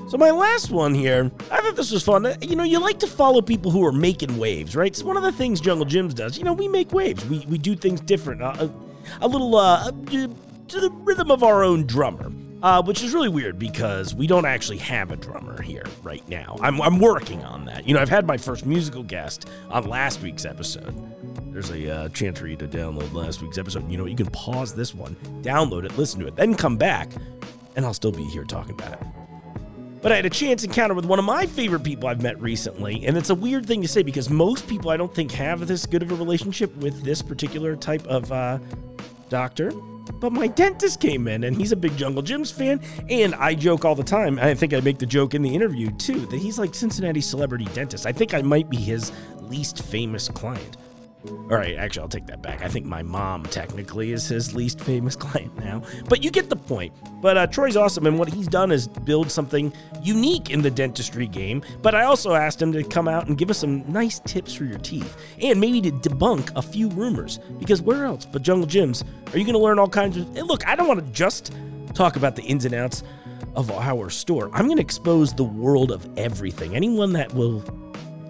[0.07, 2.27] So my last one here, I thought this was fun.
[2.27, 4.85] Uh, You know, you like to follow people who are making waves, right?
[4.91, 6.37] It's one of the things Jungle Jim's does.
[6.37, 7.25] You know, we make waves.
[7.25, 8.43] We we do things different.
[8.43, 8.67] Uh,
[9.19, 10.27] a, a little uh, to
[10.79, 12.31] the rhythm of our own drummer.
[12.65, 16.57] Uh, which is really weird because we don't actually have a drummer here right now.
[16.61, 17.87] I'm, I'm working on that.
[17.87, 21.53] You know, I've had my first musical guest on last week's episode.
[21.53, 23.87] There's a uh, chance for you to download last week's episode.
[23.87, 27.11] You know, you can pause this one, download it, listen to it, then come back,
[27.75, 29.07] and I'll still be here talking about it.
[30.01, 33.05] But I had a chance encounter with one of my favorite people I've met recently,
[33.05, 35.85] and it's a weird thing to say because most people I don't think have this
[35.85, 38.57] good of a relationship with this particular type of uh,
[39.29, 39.71] doctor.
[40.19, 43.85] But my dentist came in, and he's a big Jungle Jim's fan, and I joke
[43.85, 44.39] all the time.
[44.39, 47.65] I think I make the joke in the interview too that he's like Cincinnati celebrity
[47.73, 48.05] dentist.
[48.05, 50.77] I think I might be his least famous client.
[51.27, 52.63] All right, actually, I'll take that back.
[52.63, 56.55] I think my mom technically is his least famous client now, but you get the
[56.55, 56.93] point.
[57.21, 59.71] But uh, Troy's awesome, and what he's done is build something
[60.01, 61.63] unique in the dentistry game.
[61.81, 64.65] But I also asked him to come out and give us some nice tips for
[64.65, 67.39] your teeth, and maybe to debunk a few rumors.
[67.59, 70.27] Because where else but Jungle Jim's are you going to learn all kinds of?
[70.33, 71.53] Look, I don't want to just
[71.93, 73.03] talk about the ins and outs
[73.55, 74.49] of our store.
[74.53, 76.75] I'm going to expose the world of everything.
[76.75, 77.63] Anyone that will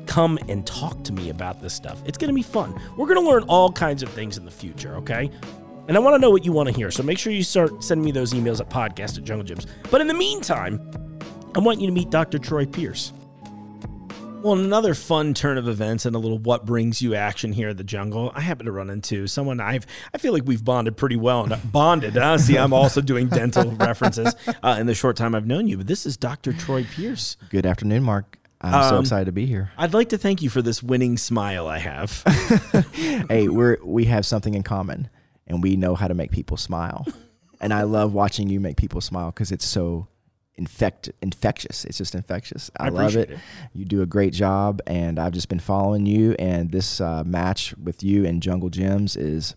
[0.06, 2.02] come and talk to me about this stuff.
[2.06, 2.80] It's going to be fun.
[2.98, 5.30] We're going to learn all kinds of things in the future, okay?
[5.88, 6.90] And I want to know what you want to hear.
[6.90, 9.68] So make sure you start sending me those emails at podcast at Jungle Jim's.
[9.92, 10.92] But in the meantime,
[11.56, 12.40] I want you to meet Dr.
[12.40, 13.14] Troy Pearce.
[14.42, 17.78] Well, another fun turn of events and a little what brings you action here at
[17.78, 18.32] the jungle.
[18.36, 21.72] I happen to run into someone I've I feel like we've bonded pretty well and
[21.72, 22.14] bonded.
[22.14, 22.38] Huh?
[22.38, 25.78] See, I'm also doing dental references uh, in the short time I've known you.
[25.78, 26.54] But this is Dr.
[26.54, 27.38] Troy Pearce.
[27.50, 28.38] Good afternoon, Mark.
[28.74, 29.72] I'm so Um, excited to be here.
[29.78, 32.24] I'd like to thank you for this winning smile I have.
[32.94, 35.10] hey, we're we have something in common,
[35.48, 37.06] and we know how to make people smile.
[37.62, 40.08] and I love watching you make people smile because it's so
[40.58, 41.86] infect infectious.
[41.86, 42.72] It's just infectious.
[42.80, 43.32] I, I love it.
[43.32, 43.40] it.
[43.74, 46.34] You do a great job, and I've just been following you.
[46.40, 49.56] And this uh, match with you and Jungle Jim's is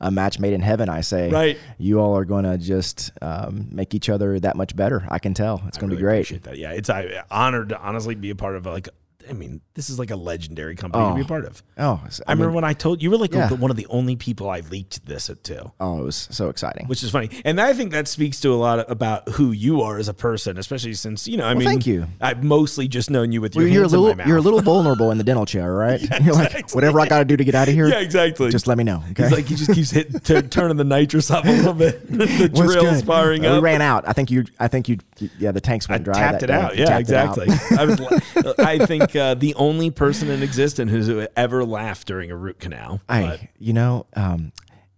[0.00, 0.88] a match made in heaven.
[0.88, 1.58] I say, Right.
[1.78, 5.06] You all are going to just um, make each other that much better.
[5.08, 5.62] I can tell.
[5.66, 6.20] It's going to really be great.
[6.20, 6.58] Appreciate that.
[6.58, 8.88] Yeah, it's I honored to honestly be a part of like.
[9.30, 11.62] I mean, this is like a legendary company to be a Oh, part of.
[11.78, 13.50] Oh, s- I, remember when I told you were like Yeah.
[13.52, 15.72] one of the only people I leaked this to.
[15.80, 16.86] Oh, it was so exciting.
[16.88, 17.30] which is funny.
[17.44, 20.58] And I think that speaks to a lot about who you are as a person,
[20.58, 21.44] especially since you know.
[21.46, 22.06] I mean, thank you.
[22.20, 25.10] I've mostly just known you with your Well, you're a little you're a little vulnerable
[25.12, 26.00] in the dental chair, right?
[26.22, 27.88] you're like whatever I got to do to get out of here.
[27.88, 28.50] yeah, exactly.
[28.50, 29.02] Just let me know.
[29.12, 29.22] Okay.
[29.22, 32.06] He's like he just keeps hitting, t- turning the nitrous up a little bit.
[32.10, 33.54] the drill's firing Uh, up.
[33.54, 34.08] We ran out.
[34.08, 34.44] I think you.
[34.58, 34.98] I think you.
[35.38, 36.14] Yeah, the tanks I went dry.
[36.14, 36.52] tapped that it day.
[36.54, 36.76] out.
[36.76, 37.00] Yeah, it out.
[37.00, 37.46] exactly.
[37.78, 38.58] I was.
[38.58, 43.00] I think uh, the only person in existence who's ever laughed during a root canal.
[43.08, 44.52] I, but- you know, um,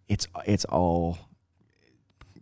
[0.08, 1.18] it's it's all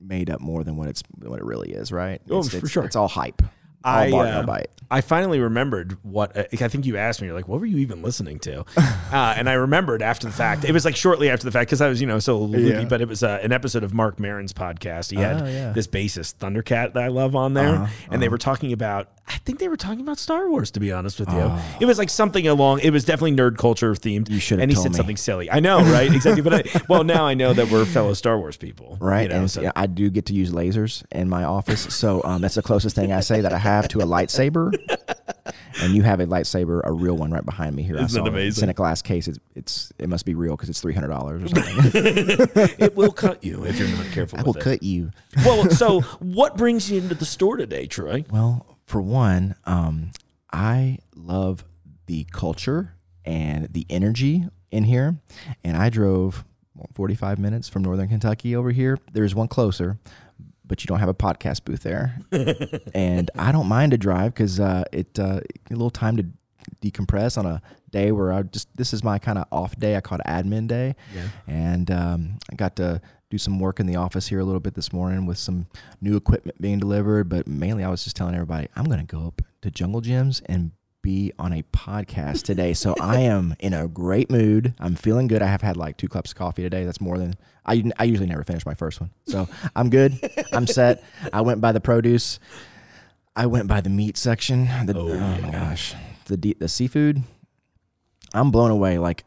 [0.00, 2.20] made up more than what it's what it really is, right?
[2.30, 2.84] Oh, it's, for it's, sure.
[2.84, 3.42] It's all hype.
[3.82, 4.62] All I, uh.
[4.92, 7.28] I finally remembered what uh, I think you asked me.
[7.28, 8.64] You're like, "What were you even listening to?"
[9.10, 10.64] Uh, and I remembered after the fact.
[10.64, 12.68] It was like shortly after the fact because I was, you know, so loopy.
[12.82, 12.84] Yeah.
[12.84, 15.10] But it was uh, an episode of Marc Maron's podcast.
[15.10, 15.72] He had Oh, yeah.
[15.72, 19.08] this bassist Thundercat that I love on there, Uh-huh, and they were talking about.
[19.32, 20.70] I think they were talking about Star Wars.
[20.72, 21.76] To be honest with you, Oh.
[21.80, 22.80] it was like something along.
[22.80, 24.28] It was definitely nerd culture themed.
[24.28, 24.96] You should have And he said me.
[24.96, 25.50] something silly.
[25.50, 26.12] I know, right?
[26.12, 26.42] exactly.
[26.42, 29.36] But I, well, now I know that we're fellow Star Wars people, Right, You know,
[29.36, 32.56] and so- yeah, I do get to use lasers in my office, so um, that's
[32.56, 34.72] the closest thing I say that I have to a lightsaber.
[35.82, 37.96] And you have a lightsaber, a real one, right behind me here.
[37.96, 39.26] I Isn't saw it It's in a glass case.
[39.28, 41.90] It's, it's it must be real because it's three hundred dollars or something.
[42.78, 44.38] it will cut you if you're not careful.
[44.38, 44.64] I with will it.
[44.64, 45.10] cut you.
[45.44, 48.24] Well, so what brings you into the store today, Troy?
[48.30, 50.10] Well, for one, um,
[50.52, 51.64] I love
[52.06, 55.16] the culture and the energy in here.
[55.62, 56.44] And I drove
[56.94, 58.98] 45 minutes from Northern Kentucky over here.
[59.12, 59.98] There's one closer,
[60.66, 62.18] but you don't have a podcast booth there.
[62.94, 66.26] and I don't mind to drive because uh, it uh, a little time to
[66.82, 69.96] decompress on a day where I just this is my kind of off day.
[69.96, 71.28] I call it admin day, Yeah.
[71.46, 73.00] and um, I got to
[73.30, 75.68] do some work in the office here a little bit this morning with some
[76.00, 77.28] new equipment being delivered.
[77.28, 80.40] But mainly, I was just telling everybody I'm going to go up to Jungle Jim's
[80.46, 80.72] and
[81.02, 82.74] be on a podcast today.
[82.74, 84.74] So I am in a great mood.
[84.80, 85.42] I'm feeling good.
[85.42, 86.84] I have had like two cups of coffee today.
[86.84, 89.10] That's more than I, I usually never finish my first one.
[89.26, 90.18] So I'm good.
[90.52, 91.02] I'm set.
[91.32, 92.40] I went by the produce.
[93.36, 94.64] I went by the meat section.
[94.86, 95.94] The, oh, oh my gosh,
[96.26, 97.22] the the seafood.
[98.34, 98.98] I'm blown away.
[98.98, 99.24] Like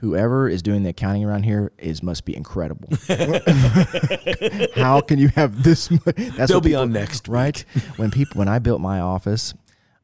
[0.00, 2.88] whoever is doing the accounting around here is must be incredible.
[4.76, 5.90] How can you have this?
[5.90, 6.02] Much?
[6.16, 7.64] That's They'll be people- on next right?
[7.96, 9.54] when people when I built my office,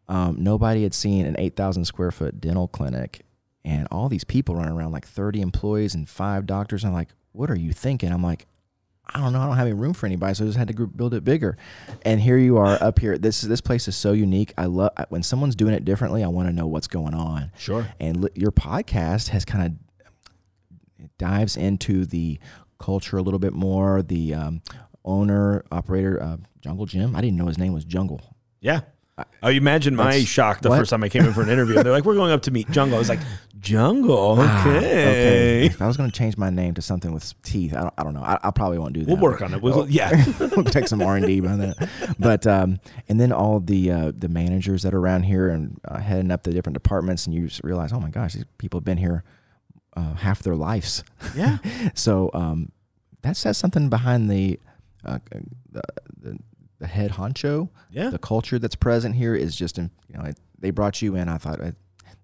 [0.08, 3.24] um, nobody had seen an eight thousand square foot dental clinic,
[3.64, 6.84] and all these people running around like thirty employees and five doctors.
[6.84, 8.12] I'm like, what are you thinking?
[8.12, 8.46] I'm like.
[9.14, 9.38] I don't know.
[9.40, 11.56] I don't have any room for anybody, so I just had to build it bigger.
[12.02, 13.16] And here you are up here.
[13.16, 14.52] This this place is so unique.
[14.58, 16.24] I love when someone's doing it differently.
[16.24, 17.52] I want to know what's going on.
[17.56, 17.86] Sure.
[18.00, 19.85] And li- your podcast has kind of
[20.98, 22.38] it dives into the
[22.78, 24.02] culture a little bit more.
[24.02, 24.62] The um,
[25.04, 27.14] owner operator uh, Jungle Jim.
[27.16, 28.20] I didn't know his name was Jungle.
[28.60, 28.80] Yeah.
[29.42, 30.76] Oh, you imagine my That's- shock the what?
[30.78, 31.82] first time I came in for an interview.
[31.82, 33.20] They're like, "We're going up to meet Jungle." I was like,
[33.58, 37.74] "Jungle, Ah, okay." If I was going to change my name to something with teeth,
[37.74, 38.20] I don't, I don't know.
[38.22, 39.08] I, I probably won't do that.
[39.08, 39.62] We'll work on it.
[39.62, 40.22] We'll, Oh, yeah.
[40.38, 41.88] we'll take some R and D behind that.
[42.18, 42.78] But um,
[43.08, 46.42] and then all the uh, the managers that are around here and uh, heading up
[46.42, 49.24] the different departments, and you realize, oh my gosh, these people have been here
[49.96, 51.02] uh, half their lives.
[51.34, 51.58] Yeah.
[51.94, 52.72] So um,
[53.22, 54.60] that says something behind the,
[55.04, 55.18] uh,
[55.72, 55.82] the,
[56.20, 56.38] the
[56.78, 57.70] the head honcho.
[57.90, 58.10] Yeah.
[58.10, 61.28] The culture that's present here is just, in, you know, it, they brought you in.
[61.28, 61.72] I thought uh,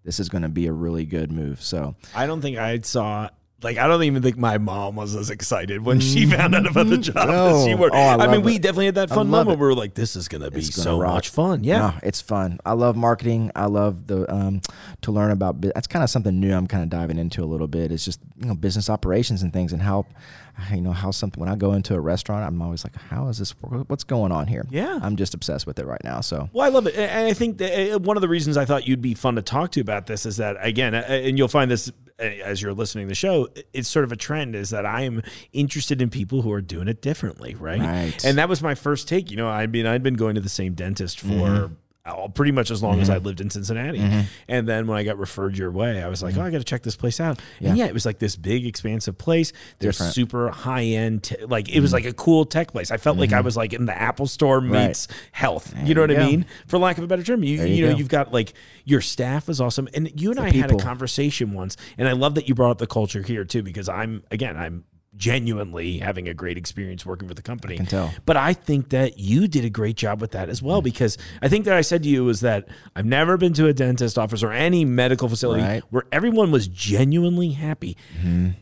[0.05, 1.63] this is going to be a really good move.
[1.63, 3.31] So I don't think I saw.
[3.63, 6.89] Like I don't even think my mom was as excited when she found out about
[6.89, 7.77] the job as she No.
[7.77, 7.91] were.
[7.93, 8.63] Oh, I I, mean, love we it.
[8.63, 10.71] definitely had that fun love moment where we were like, "This is gonna be It's
[10.71, 11.15] gonna so rock.
[11.15, 11.79] much fun." Yeah.
[11.79, 12.59] no, it's fun.
[12.65, 13.51] I love marketing.
[13.55, 14.61] I love the um,
[15.03, 15.61] to learn about.
[15.61, 16.53] bu- That's kind of something new.
[16.55, 17.93] I'm kind of diving into a little bit.
[17.93, 20.07] It's just you know business operations and things and how
[20.73, 21.41] you know how something.
[21.41, 23.53] When I go into a restaurant, I'm always like, how is this?
[23.61, 24.67] What's going on here?
[24.71, 24.99] Yeah.
[25.03, 26.21] I'm just obsessed with it right now.
[26.21, 28.65] So Well, I love it, and I think that uh, one of the reasons I
[28.65, 31.49] thought you'd be fun to talk to about this is that again, uh, and you'll
[31.49, 31.91] find this
[32.23, 33.49] as you're listening to the show.
[33.73, 36.89] It's sort of a trend is that I am interested in people who are doing
[36.89, 37.81] it differently, right?
[37.81, 38.25] Right.
[38.25, 39.31] And that was my first take.
[39.31, 41.27] You know, I mean, I'd been going to the same dentist for.
[41.27, 41.75] Mm-hmm.
[42.05, 43.27] Uh, pretty much as long as I mm-hmm.
[43.27, 43.99] lived in Cincinnati.
[43.99, 44.21] Mm-hmm.
[44.49, 46.43] And then when I got referred your way, I was like, mm-hmm.
[46.43, 47.39] oh, I got to check this place out.
[47.61, 47.85] And Yeah.
[47.85, 49.53] yeah, it was like this big, expansive place.
[49.79, 50.15] There's Different.
[50.15, 52.91] super high end, t- like it was like a cool tech place.
[52.91, 55.75] I felt like I was like in the Apple Store meets health.
[55.85, 56.47] You know what you I mean?
[56.67, 57.99] For lack of a better term, you you, you know go.
[57.99, 58.53] you've got like
[58.85, 62.13] your staff is awesome, and you and I the had a conversation once, and I
[62.13, 64.85] love that you brought up the culture here too because I'm again I'm
[65.17, 67.75] genuinely having a great experience working for the company.
[67.75, 68.13] I can tell.
[68.25, 71.49] But I think that you did a great job with that as well because I
[71.49, 74.43] think that I said to you was that I've never been to a dentist office
[74.43, 75.83] or any medical facility Right.
[75.91, 77.97] where everyone was genuinely happy.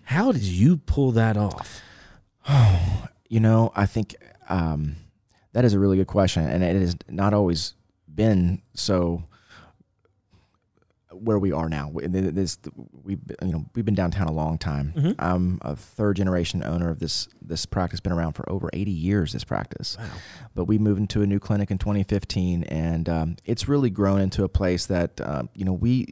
[0.05, 1.81] How did you pull that off?
[3.33, 4.17] You know, I think
[4.49, 4.97] um,
[5.53, 7.75] that is a really good question, and it has not always
[8.13, 9.23] been so
[11.23, 11.91] where we are now.
[11.93, 12.59] We- th- This
[13.05, 15.15] we've been- you know we've been downtown a long time.
[15.19, 18.01] I'm a third generation owner of this this practice.
[18.01, 19.33] Been around for over 80 years.
[19.33, 19.97] This practice,
[20.55, 24.45] but we moved into a new clinic in 2015, and um, it's really grown into
[24.45, 26.07] a place that uh, you know we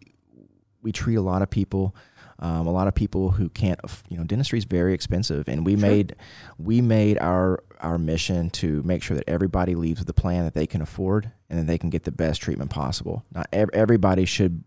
[0.83, 1.95] we treat a lot of people.
[2.41, 5.75] Um, a lot of people who can't, you know, dentistry is very expensive, and we
[5.75, 6.15] made
[6.57, 10.55] we made our our mission to make sure that everybody leaves with a plan that
[10.55, 13.25] they can afford and that they can get the best treatment possible.
[13.35, 14.63] Not ev- everybody should.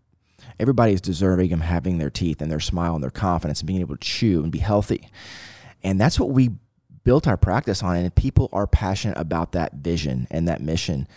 [0.58, 3.80] Everybody is deserving of having their teeth and their smile and their confidence and being
[3.80, 5.08] able to chew and be healthy,
[5.82, 6.50] and that's what we
[7.04, 7.96] built our practice on.
[7.96, 11.08] And people are passionate about that vision and that mission,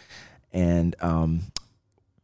[0.52, 1.52] and um,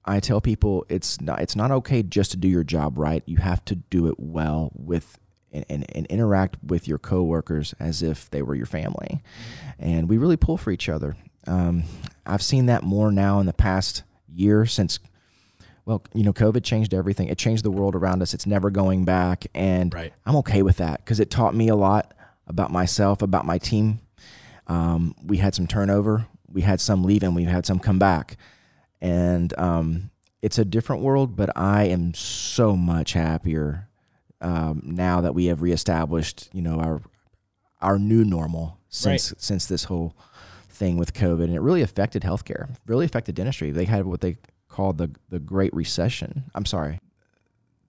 [0.05, 3.23] I tell people it's not it's not okay just to do your job right.
[3.25, 5.19] You have to do it well with
[5.53, 9.21] and, and, and interact with your coworkers as if they were your family.
[9.77, 11.15] And we really pull for each other.
[11.47, 11.83] Um,
[12.25, 14.03] I've seen that more now in the past
[14.33, 14.99] year since
[15.85, 17.27] well, you know, COVID changed everything.
[17.27, 18.33] It changed the world around us.
[18.33, 19.45] It's never going back.
[19.53, 20.13] And Right.
[20.25, 22.13] I'm okay with that because it taught me a lot
[22.47, 23.99] about myself, about my team.
[24.67, 26.27] Um, we had some turnover.
[26.51, 28.37] We had some leave and we had some come back
[29.01, 30.11] and um,
[30.41, 31.35] it's a different world.
[31.35, 33.87] But I am so much happier
[34.39, 37.01] um, now that we have reestablished, you know, our
[37.81, 40.15] our new normal since since this whole
[40.69, 43.71] thing with COVID, and it really affected healthcare, really affected dentistry.
[43.71, 44.37] They had what they
[44.71, 46.45] called the the Great Recession.
[46.55, 46.99] I'm sorry,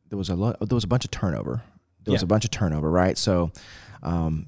[0.09, 1.63] there was a lot, there was a bunch of turnover.
[2.05, 3.17] There was a bunch of turnover, right?
[3.17, 3.51] So.
[4.03, 4.47] Um,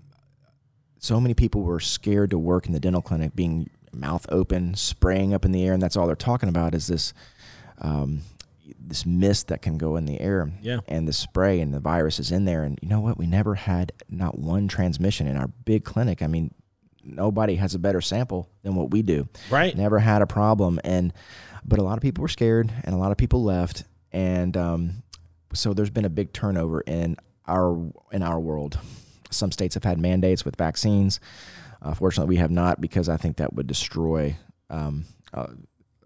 [0.98, 5.34] so many people were scared to work in the dental clinic, being mouth open, spraying
[5.34, 7.12] up in the air, and that's all they're talking about is this
[7.78, 8.22] um,
[8.80, 10.78] this mist that can go in the air, Yeah.
[10.88, 12.62] and the spray and the virus is in there.
[12.64, 13.18] And you know what?
[13.18, 16.22] We never had not one transmission in our big clinic.
[16.22, 16.54] I mean,
[17.04, 19.28] nobody has a better sample than what we do.
[19.50, 19.76] Right.
[19.76, 21.12] Never had a problem, and
[21.64, 25.02] but a lot of people were scared, and a lot of people left, and um,
[25.52, 28.78] so there's been a big turnover in our in our world.
[29.30, 31.20] Some states have had mandates with vaccines.
[31.82, 34.36] Uh, fortunately, we have not because I think that would destroy
[34.70, 35.04] um,
[35.34, 35.48] uh,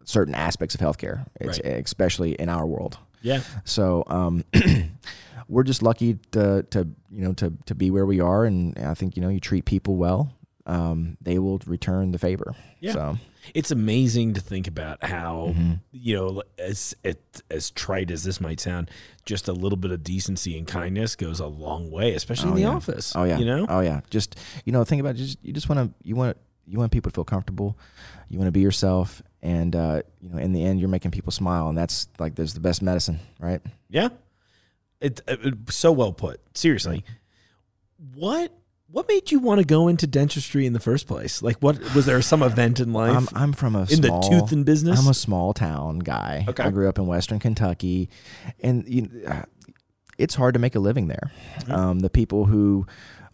[0.05, 1.75] certain aspects of healthcare, it's, Right.
[1.85, 2.99] especially in our world.
[3.23, 3.43] Yeah.
[3.65, 4.45] So um,
[5.49, 8.95] we're just lucky to, to you know to to be where we are, and I
[8.95, 10.33] think you know you treat people well,
[10.67, 12.55] um, they will return the favor.
[12.81, 12.93] Yeah.
[12.93, 13.19] So
[13.55, 15.73] It's amazing to think about how Mm-hmm.
[15.93, 18.91] you know as it, as trite as this might sound,
[19.25, 22.61] just a little bit of decency and kindness goes a long way, especially in the
[22.63, 22.69] yeah.
[22.71, 23.15] office.
[23.17, 23.39] Oh yeah.
[23.39, 23.67] you know.
[23.69, 24.01] Oh yeah.
[24.11, 26.37] Just you know, think about it, just you just want to you want
[26.67, 27.79] you want people to feel comfortable.
[28.29, 31.33] You want to be yourself, and uh, you know, in the end, you're making people
[31.33, 33.63] smile, and that's like there's the best medicine, right?
[33.89, 34.09] Yeah.
[35.01, 36.41] It, it, it- so well put.
[36.55, 37.05] Seriously.
[38.15, 38.53] What
[38.91, 41.43] what made you want to go into dentistry in the first place?
[41.43, 44.29] Like what was there some event in life I'm I'm from a in small, the
[44.29, 44.99] tooth and business?
[44.99, 46.47] I'm a small town guy.
[46.49, 46.63] Okay.
[46.63, 48.09] I grew up in Western Kentucky,
[48.61, 49.43] and you, uh,
[50.17, 51.31] it's hard to make a living there.
[51.61, 51.73] Mm-hmm.
[51.73, 52.87] Um, the people who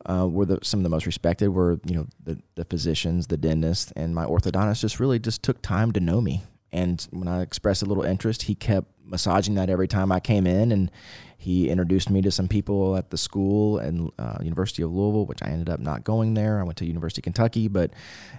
[0.06, 3.36] uh, were the, some of the most respected were you know the, the physicians, the
[3.36, 6.42] dentists, and my orthodontist just really just took time to know me.
[6.74, 10.44] And when I expressed a little interest, he kept massaging that every time I came
[10.44, 10.90] in, and
[11.38, 15.40] he introduced me to some people at the school and uh, University of Louisville, which
[15.40, 16.58] I ended up not going there.
[16.58, 17.92] I went to University of Kentucky, but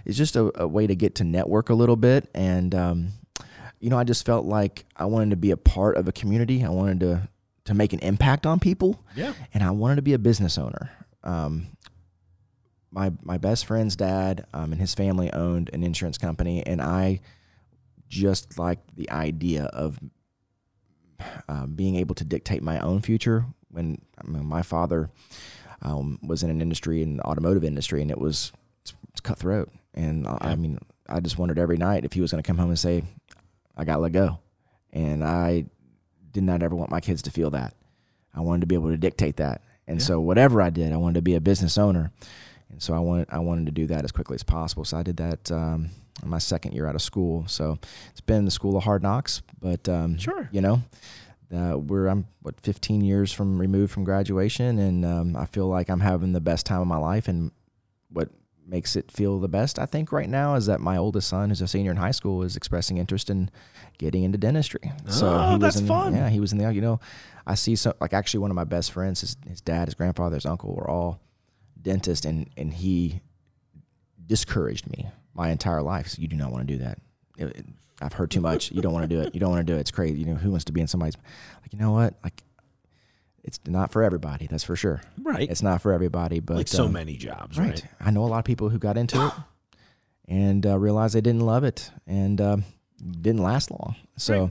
[0.04, 2.28] it's just a, a way to get to network a little bit.
[2.34, 3.12] And um,
[3.80, 6.62] you know, I just felt like I wanted to be a part of a community.
[6.62, 7.28] I wanted to
[7.64, 9.32] to make an impact on people, yeah.
[9.54, 10.90] and I wanted to be a business owner.
[11.24, 11.68] Um,
[12.90, 17.20] my my best friend's dad um, and his family owned an insurance company, and I
[18.08, 19.98] just liked the idea of
[21.48, 23.44] uh, being able to dictate my own future.
[23.70, 25.10] When I mean, my father
[25.82, 28.52] um, was in an industry in the automotive industry, and it was
[28.82, 29.70] it's, it's cutthroat.
[29.94, 30.78] And I, I mean,
[31.08, 33.02] I just wondered every night if he was going to come home and say,
[33.76, 34.38] "I got to let go,"
[34.92, 35.66] and I
[36.32, 37.74] did not ever want my kids to feel that.
[38.34, 39.62] I wanted to be able to dictate that.
[39.86, 40.06] And Yeah.
[40.06, 42.12] so whatever I did, I wanted to be a business owner.
[42.70, 44.84] And so I wanted I wanted to do that as quickly as possible.
[44.84, 45.90] So I did that um,
[46.22, 47.46] in my second year out of school.
[47.48, 47.78] So
[48.10, 50.48] it's been the school of hard knocks, but um, Sure.
[50.52, 50.82] you know.
[51.54, 55.88] Uh, we're I'm what 15 years from removed from graduation, and um, I feel like
[55.88, 57.28] I'm having the best time of my life.
[57.28, 57.52] And
[58.10, 58.30] what
[58.66, 61.60] makes it feel the best, I think, right now is that my oldest son, who's
[61.60, 63.48] a senior in high school, is expressing interest in
[63.98, 64.90] getting into dentistry.
[65.08, 66.16] so Oh, he was that's in, fun.
[66.16, 66.98] Yeah, he was in the you know,
[67.46, 70.34] I see so like actually one of my best friends, his his dad, his grandfather,
[70.34, 71.20] his uncle were all
[71.86, 73.20] dentists, and and he
[74.26, 76.08] discouraged me my entire life.
[76.08, 76.98] So you do not want to do that.
[77.38, 77.66] It- it-
[78.02, 78.70] I've heard too much.
[78.72, 79.32] You don't want to do it.
[79.34, 79.80] You don't want to do it.
[79.80, 80.18] It's crazy.
[80.20, 81.16] You know who wants to be in somebody's
[81.62, 82.42] like you know what like.
[83.42, 85.00] It's not for everybody, that's for sure.
[85.22, 85.48] Right.
[85.48, 87.68] It's not for everybody, but like so um, many jobs, Right.
[87.70, 87.84] right?
[88.00, 89.32] I know a lot of people who got into it
[90.28, 92.64] and uh, realized they didn't love it and um,
[92.98, 93.94] didn't last long.
[94.16, 94.50] So,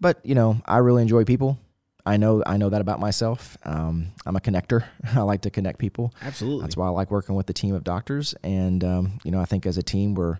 [0.00, 1.60] but you know, I really enjoy people.
[2.06, 3.56] I know I know that about myself.
[3.64, 4.84] Um, I'm a connector.
[5.14, 6.12] I like to connect people.
[6.20, 6.62] Absolutely.
[6.62, 8.34] That's why I like working with the team of doctors.
[8.42, 10.38] And um, you know, I think as a team, we're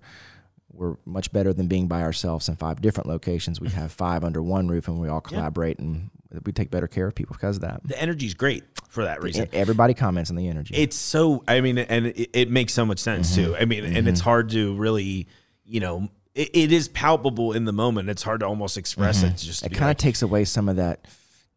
[0.72, 3.60] we're much better than being by ourselves in five different locations.
[3.60, 6.10] We have five under one roof, and we all collaborate, and
[6.44, 7.80] we take better care of people because of that.
[7.84, 9.48] the energy's great for that reason.
[9.52, 10.74] Everybody comments on the energy.
[10.74, 13.44] It's so I mean, and it, it makes so much sense Mm-hmm.
[13.52, 13.56] too.
[13.56, 15.28] I mean, and it's hard to really,
[15.64, 18.10] you know, it, it is palpable in the moment.
[18.10, 19.36] It's hard to almost express it.
[19.36, 19.72] Just Mm-hmm.
[19.74, 21.06] it kind like, of takes away some of that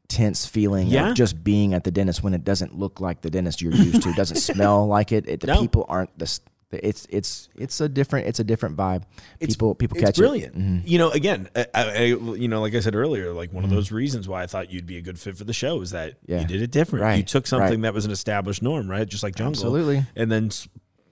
[0.10, 1.10] tense feeling Yeah.
[1.10, 4.04] of just being at the dentist when it doesn't look like the dentist you're used
[4.04, 4.10] to.
[4.10, 5.28] It doesn't smell like it.
[5.28, 5.60] it the No.
[5.62, 6.40] people aren't this.
[6.72, 9.04] It's it's it's a different it's a different vibe.
[9.40, 10.56] It's- people people it's catch brilliant.
[10.56, 10.60] it.
[10.60, 10.82] Mhm.
[10.86, 13.72] You know, again, I, I, you know, like I said earlier, like one Mm-hmm.
[13.72, 15.92] of those reasons why I thought you'd be a good fit for the show is
[15.92, 16.42] that Yeah.
[16.42, 17.18] you did it different.
[17.18, 17.82] You took something right.
[17.84, 19.08] that was an established norm, right?
[19.08, 20.06] Just like jungle, Absolutely.
[20.18, 20.50] and then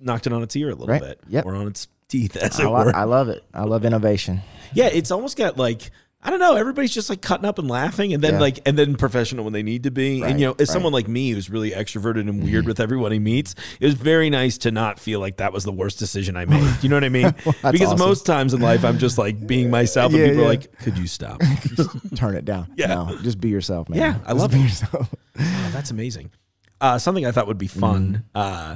[0.01, 1.01] knocked it on its ear a little Right.
[1.01, 1.45] bit, Yep.
[1.45, 2.93] or on its teeth, as I, it were.
[2.95, 3.43] I love it.
[3.53, 4.41] I love innovation.
[4.73, 5.89] yeah, it's almost got like.
[6.25, 6.55] I don't know.
[6.55, 8.39] Everybody's just like cutting up and laughing, and then Yeah.
[8.39, 10.21] like, and then professional when they need to be.
[10.23, 10.73] Right, and you know, as right.
[10.73, 14.29] Someone like me who's really extroverted and weird with everyone he meets, it was very
[14.31, 16.63] nice to not feel like that was the worst decision I made.
[16.81, 17.29] You know what I mean?
[17.45, 17.99] because awesome.
[17.99, 20.97] most times in life, I'm just like being myself, and Yeah, people are like, "Could
[20.97, 21.41] you stop?"
[22.15, 22.67] Turn it down.
[22.75, 22.87] Yeah.
[22.87, 23.99] No, just be yourself, man.
[23.99, 24.57] Yeah, I Just love it.
[24.59, 25.15] yourself.
[25.39, 26.31] Oh, that's amazing.
[26.81, 28.25] Uh, something I thought would be fun.
[28.35, 28.71] Mm-hmm.
[28.73, 28.75] Uh,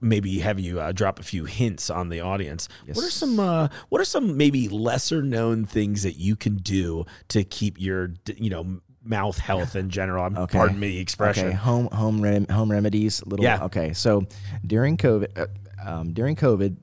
[0.00, 2.68] maybe have you uh, drop a few hints on the audience.
[2.86, 3.40] What are some?
[3.40, 8.10] Uh, what are some maybe lesser known things that you can do to keep your,
[8.36, 10.24] you know, mouth health in general?
[10.24, 10.58] I'm, Okay.
[10.58, 11.48] Pardon me the expression.
[11.48, 13.24] Okay, home home rem- home remedies.
[13.24, 13.44] Little.
[13.44, 13.64] Yeah.
[13.64, 14.26] Okay, so
[14.66, 15.46] during COVID, uh,
[15.88, 16.76] um, during COVID,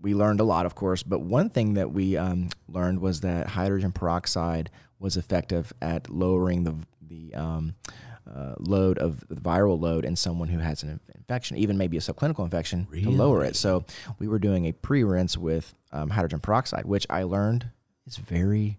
[0.00, 1.02] we learned a lot, of course.
[1.02, 6.64] But one thing that we um, learned was that hydrogen peroxide was effective at lowering
[6.64, 7.74] the the um,
[8.26, 12.44] uh, load of viral load in someone who has an infection, even maybe a subclinical
[12.44, 13.56] infection, to lower it.
[13.56, 13.84] So
[14.18, 17.66] we were doing a pre rinse with um, hydrogen peroxide, which I learned
[18.06, 18.78] is very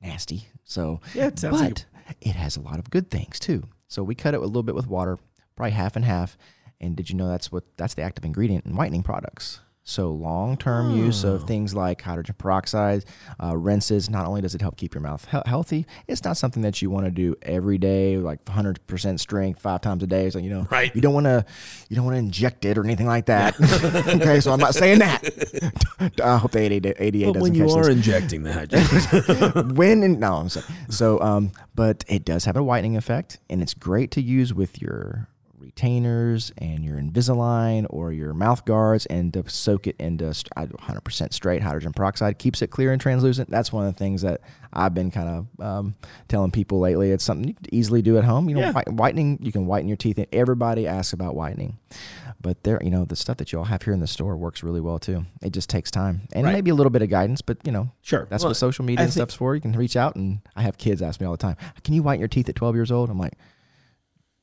[0.00, 0.48] nasty.
[0.64, 3.64] So Yeah, it sounds but like it has a lot of good things too.
[3.88, 5.18] So we cut it a little bit with water,
[5.56, 6.36] probably half and half.
[6.80, 9.60] And did you know that's what that's the active ingredient in whitening products?
[9.88, 11.32] So long term use Oh.
[11.36, 13.06] of things like hydrogen peroxide,
[13.42, 14.10] uh, rinses.
[14.10, 16.90] Not only does it help keep your mouth he- healthy, it's not something that you
[16.90, 20.28] want to do every day, like 100 percent strength five times a day.
[20.28, 20.94] So you know, Right.
[20.94, 21.42] You don't want to
[21.88, 23.58] you don't want to inject it or anything like that.
[24.20, 25.24] okay, so I'm not saying that.
[26.22, 30.02] I hope the ADA, ADA But doesn't when you are this injecting the hydrogen, when
[30.02, 30.66] in, no, I'm sorry.
[30.90, 34.82] So, um, but it does have a whitening effect, and it's great to use with
[34.82, 35.28] your
[35.60, 41.32] retainers and your Invisalign or your mouth guards, and to soak it into st- 100%
[41.32, 43.50] straight hydrogen peroxide keeps it clear and translucent.
[43.50, 44.40] That's one of the things that
[44.72, 45.28] I've been kind
[45.58, 45.94] of um,
[46.28, 47.10] telling people lately.
[47.10, 48.48] It's something you can easily do at home.
[48.48, 48.82] You know, Yeah.
[48.90, 49.38] whitening.
[49.42, 50.18] You can whiten your teeth.
[50.18, 51.78] And everybody asks about whitening.
[52.40, 54.62] But there, you know, the stuff that you all have here in the store works
[54.62, 55.24] really well too.
[55.42, 56.52] It just takes time and Right.
[56.52, 58.26] maybe a little bit of guidance, but you know, Sure.
[58.30, 59.54] That's Well, what social media I and stuff's for.
[59.54, 62.02] You can reach out, and I have kids ask me all the time, "Can you
[62.02, 63.34] whiten your teeth at 12 years old?" I'm like,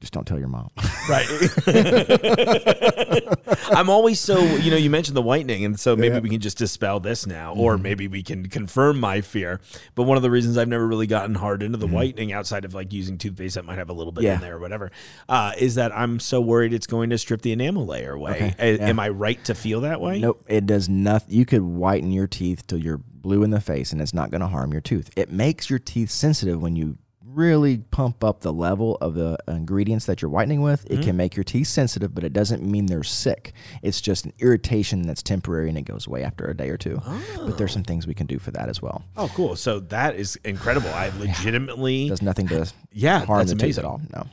[0.01, 0.69] just don't tell your mom.
[1.07, 1.27] Right.
[3.69, 6.13] I'm always so, you know, you mentioned the whitening, and so maybe Yeah.
[6.15, 6.23] Mm-hmm.
[6.23, 9.61] we can just dispel this now, or maybe we can confirm my fear.
[9.93, 12.73] But one of the reasons I've never really gotten hard into the whitening outside of
[12.73, 14.27] like using toothpaste that might have a little bit Mm-hmm.
[14.29, 14.33] Yeah.
[14.35, 14.91] in there or whatever,
[15.29, 18.31] uh, is that I'm so worried it's going to strip the enamel layer away.
[18.31, 18.87] Okay, A- yeah.
[18.87, 20.19] Am I right to feel that way?
[20.19, 21.35] nope, it does nothing.
[21.35, 24.41] You could whiten your teeth till you're blue in the face, and it's not going
[24.41, 25.11] to harm your tooth.
[25.15, 26.97] It makes your teeth sensitive when you
[27.35, 30.85] really pump up the level of the ingredients that you're whitening with.
[30.85, 31.01] It mm-hmm.
[31.01, 33.53] can make your teeth sensitive, but it doesn't mean they're sick.
[33.83, 37.01] It's just an irritation that's temporary and it goes away after a day or two.
[37.37, 37.87] But there's some oh.
[37.87, 39.03] things we can do for that as well.
[39.17, 39.55] Oh, cool.
[39.55, 40.89] So that is incredible.
[40.89, 44.01] I legitimately, Does nothing to yeah, harm that's the teeth at all.
[44.13, 44.27] No.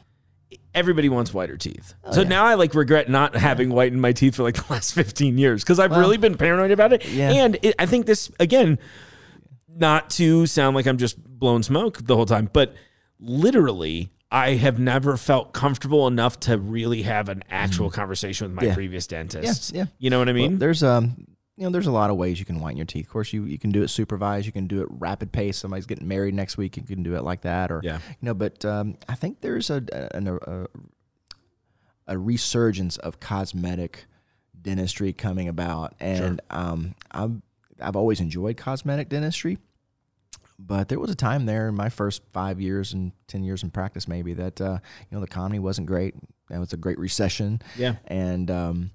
[0.75, 1.95] everybody wants whiter teeth.
[2.05, 4.93] Oh, so now I like regret not having whitened my teeth for like the last
[4.95, 7.07] 15 years because I've really been paranoid about it.
[7.09, 7.31] Yeah.
[7.31, 8.79] And it, I think this, again,
[9.69, 12.75] not to sound like I'm just blowing smoke the whole time, but
[13.23, 18.63] literally, I have never felt comfortable enough to really have an actual conversation with my
[18.63, 18.67] Mm.
[18.69, 18.75] Yeah.
[18.75, 19.73] previous dentist.
[19.73, 19.87] Yeah, yeah.
[19.99, 20.59] You know what I Well, mean?
[20.59, 23.07] there's um you know there's a lot of ways you can whiten your teeth.
[23.07, 24.47] Of course, you you can do it supervised.
[24.47, 25.59] You can do it rapid pace.
[25.59, 26.77] Somebody's getting married next week.
[26.77, 27.99] You can do it like that, or Yeah.
[28.09, 28.35] you know.
[28.35, 30.67] But um, I think there's a a, a
[32.09, 34.07] a resurgence of cosmetic
[34.61, 37.43] dentistry coming about, and um, I'm
[37.81, 39.59] I've always enjoyed cosmetic dentistry.
[40.65, 43.71] But there was a time there in my first five years and ten years in
[43.71, 46.15] practice, maybe that uh, you know the economy wasn't great.
[46.49, 47.97] There was a great recession, Yeah.
[48.07, 48.91] and um,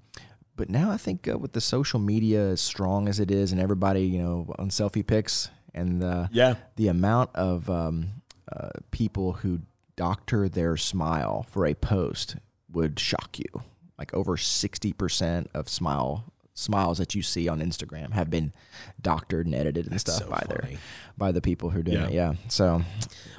[0.56, 3.60] but now I think uh, with the social media as strong as it is, and
[3.60, 6.54] everybody you know on selfie pics, and the Yeah.
[6.76, 9.60] the amount of um, uh, people who
[9.96, 12.36] doctor their smile for a post
[12.70, 13.62] would shock you.
[13.98, 18.52] Like over sixty percent of smile smiles that you see on Instagram have been
[19.00, 20.68] doctored and edited and stuff so by their
[21.16, 22.06] by the people who are doing Yeah.
[22.08, 22.12] it.
[22.12, 22.32] Yeah.
[22.48, 22.82] So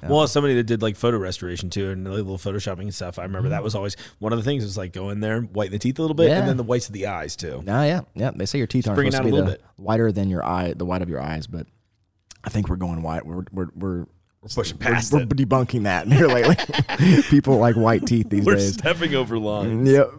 [0.02, 3.20] Well, as somebody that did like photo restoration too and a little photoshopping and stuff,
[3.20, 5.74] I remember that was always one of the things was like go in there, whiten
[5.74, 6.32] the teeth a little bit, Mm-hmm.
[6.32, 6.40] Yeah.
[6.40, 7.62] and then the whites of the eyes too.
[7.66, 8.32] No, yeah, yeah.
[8.34, 10.30] They say your teeth aren't bring it supposed to be a the little whiter than
[10.30, 11.68] your eye, the white of your eyes, but
[12.44, 13.26] I think we're going white.
[13.26, 14.06] We're we're we're,
[14.42, 16.56] We're pushing we're, past we're debunking that here lately.
[17.30, 18.74] People like white teeth these We're days.
[18.74, 19.90] stepping over lines.
[19.90, 20.12] Yep.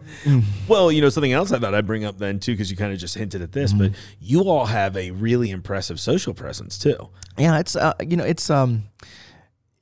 [0.67, 2.93] Well, you know, something else I thought I'd bring up then too, because you kind
[2.93, 7.09] of just hinted at this, but you all have a really impressive social presence too.
[7.37, 8.83] Yeah, it's uh, you know it's um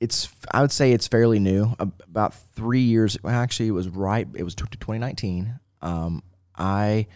[0.00, 1.74] it's I would say it's fairly new.
[1.78, 3.18] About three years.
[3.22, 4.26] Actually, it was right.
[4.34, 5.60] It was 2019.
[5.82, 6.22] Um,
[6.56, 7.06] I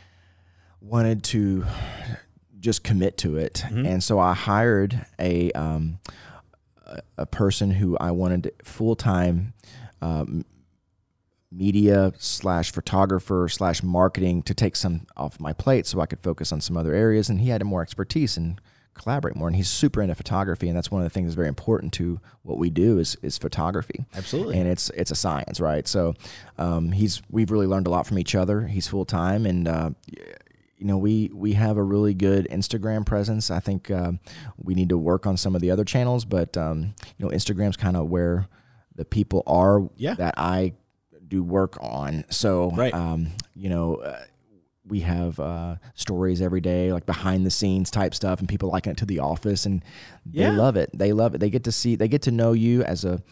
[0.83, 1.65] wanted to
[2.61, 5.99] just commit to it, and so I hired a um,
[6.85, 9.55] a, a person who I wanted full time.
[10.01, 10.45] Um,
[11.51, 16.51] media slash photographer slash marketing to take some off my plate so I could focus
[16.53, 17.29] on some other areas.
[17.29, 18.61] And he had more expertise and
[18.95, 19.49] collaborate more.
[19.49, 22.21] And he's super into photography, and that's one of the things that's very important to
[22.43, 24.05] what we do is is photography.
[24.15, 24.59] Absolutely.
[24.59, 25.87] and it's it's a science, right?
[25.87, 26.15] So
[26.59, 28.67] um, he's we've really learned a lot from each other.
[28.67, 29.91] He's full time, and uh,
[30.79, 33.51] you know we we have a really good Instagram presence.
[33.51, 34.21] I think um,
[34.57, 37.77] we need to work on some of the other channels, but um, you know Instagram's
[37.77, 38.49] kind of where
[38.97, 40.15] the people are Yeah.
[40.15, 40.75] that I
[41.27, 42.25] do work on.
[42.29, 42.95] So, Right.
[42.95, 44.21] um, you know, uh,
[44.87, 48.93] we have uh, stories every day, like behind the scenes type stuff, and people liken
[48.93, 49.83] it to The Office, and
[50.31, 50.51] Yeah.
[50.51, 50.91] they love it.
[50.93, 51.39] They love it.
[51.39, 53.23] They get to see, they get to know you as a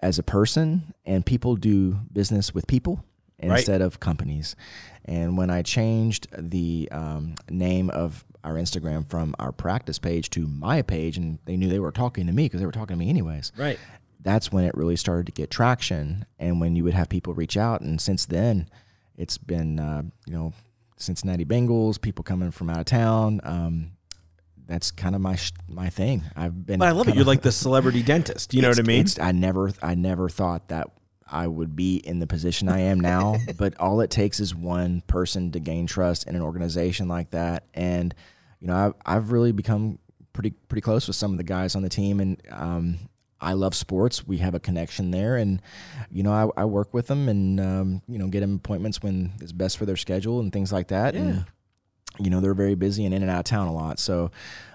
[0.00, 3.04] as a person, and people do business with people
[3.42, 3.58] Right.
[3.58, 4.56] instead of companies.
[5.04, 10.46] And when I changed the um, name of our Instagram from our practice page to
[10.46, 12.98] my page, and they knew they were talking to me because they were talking to
[12.98, 13.78] me anyways Right.
[14.20, 17.56] that's when it really started to get traction and when you would have people reach
[17.56, 18.68] out and since then
[19.16, 20.52] it's been uh, you know
[20.96, 23.90] cincinnati bengals people coming from out of town um,
[24.66, 27.14] that's kind of my sh- my thing i've been But I love it.
[27.16, 28.52] You're like the celebrity dentist.
[28.54, 29.06] You know what I mean?
[29.20, 30.88] i never i never thought that
[31.30, 35.00] i would be in the position i am now but all it takes is one
[35.02, 38.14] person to gain trust in an organization like that and
[38.60, 39.98] you know i've, I've really become
[40.32, 42.98] pretty pretty close with some of the guys on the team and um,
[43.40, 44.26] I love sports.
[44.26, 45.62] We have a connection there, and
[46.10, 49.32] you know, I, I work with them and um, you know get them appointments when
[49.40, 51.14] it's best for their schedule and things like that.
[51.14, 51.44] And
[52.18, 53.98] you know, they're very busy and in and out of town a lot.
[53.98, 54.30] So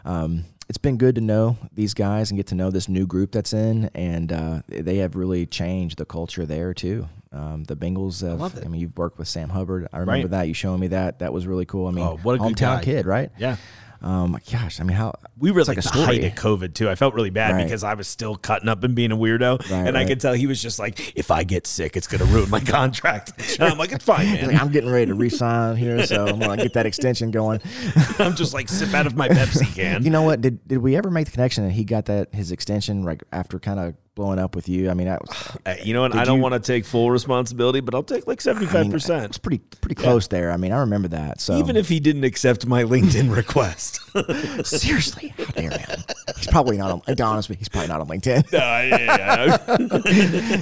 [0.05, 3.31] um, it's been good to know these guys and get to know this new group
[3.31, 7.07] that's in, and uh, they have really changed the culture there too.
[7.31, 8.21] Um, the Bengals.
[8.27, 8.63] Have, love it.
[8.65, 9.87] I mean, you've worked with Sam Hubbard.
[9.91, 10.31] I remember Right.
[10.31, 11.19] that you showing me that.
[11.19, 11.87] That was really cool.
[11.87, 13.31] I mean, Oh, what a hometown kid, right?
[13.37, 13.55] Yeah.
[14.03, 16.25] Um, gosh, I mean, how We were like, like a the height story.
[16.27, 16.89] of COVID too.
[16.89, 17.63] I felt really bad Right.
[17.63, 20.33] because I was still cutting up and being a weirdo, Right, and I could tell
[20.33, 23.77] he was just like, "If I get sick, it's gonna ruin my contract." and I'm
[23.77, 26.73] like, "It's fine, man." like, I'm getting ready to resign here, so I'm gonna get
[26.73, 27.61] that extension going.
[28.19, 30.03] I'm just like sip out of my Pepsi can.
[30.03, 30.41] You know what?
[30.41, 33.57] Did did we ever make the connection that he got that his extension like after
[33.59, 34.89] kind of blowing up with you?
[34.89, 36.11] I mean, I was you know what?
[36.11, 39.25] Did I don't want to take full responsibility, but I'll take like seventy five percent.
[39.25, 40.51] It's pretty pretty close there.
[40.51, 41.41] I mean, I remember that.
[41.41, 43.99] So Even if he didn't accept my LinkedIn request.
[44.65, 45.99] seriously, how dare him?
[46.37, 47.01] He's probably not on.
[47.01, 48.43] To be honest with you, he's probably not on LinkedIn.
[48.53, 49.57] No, yeah,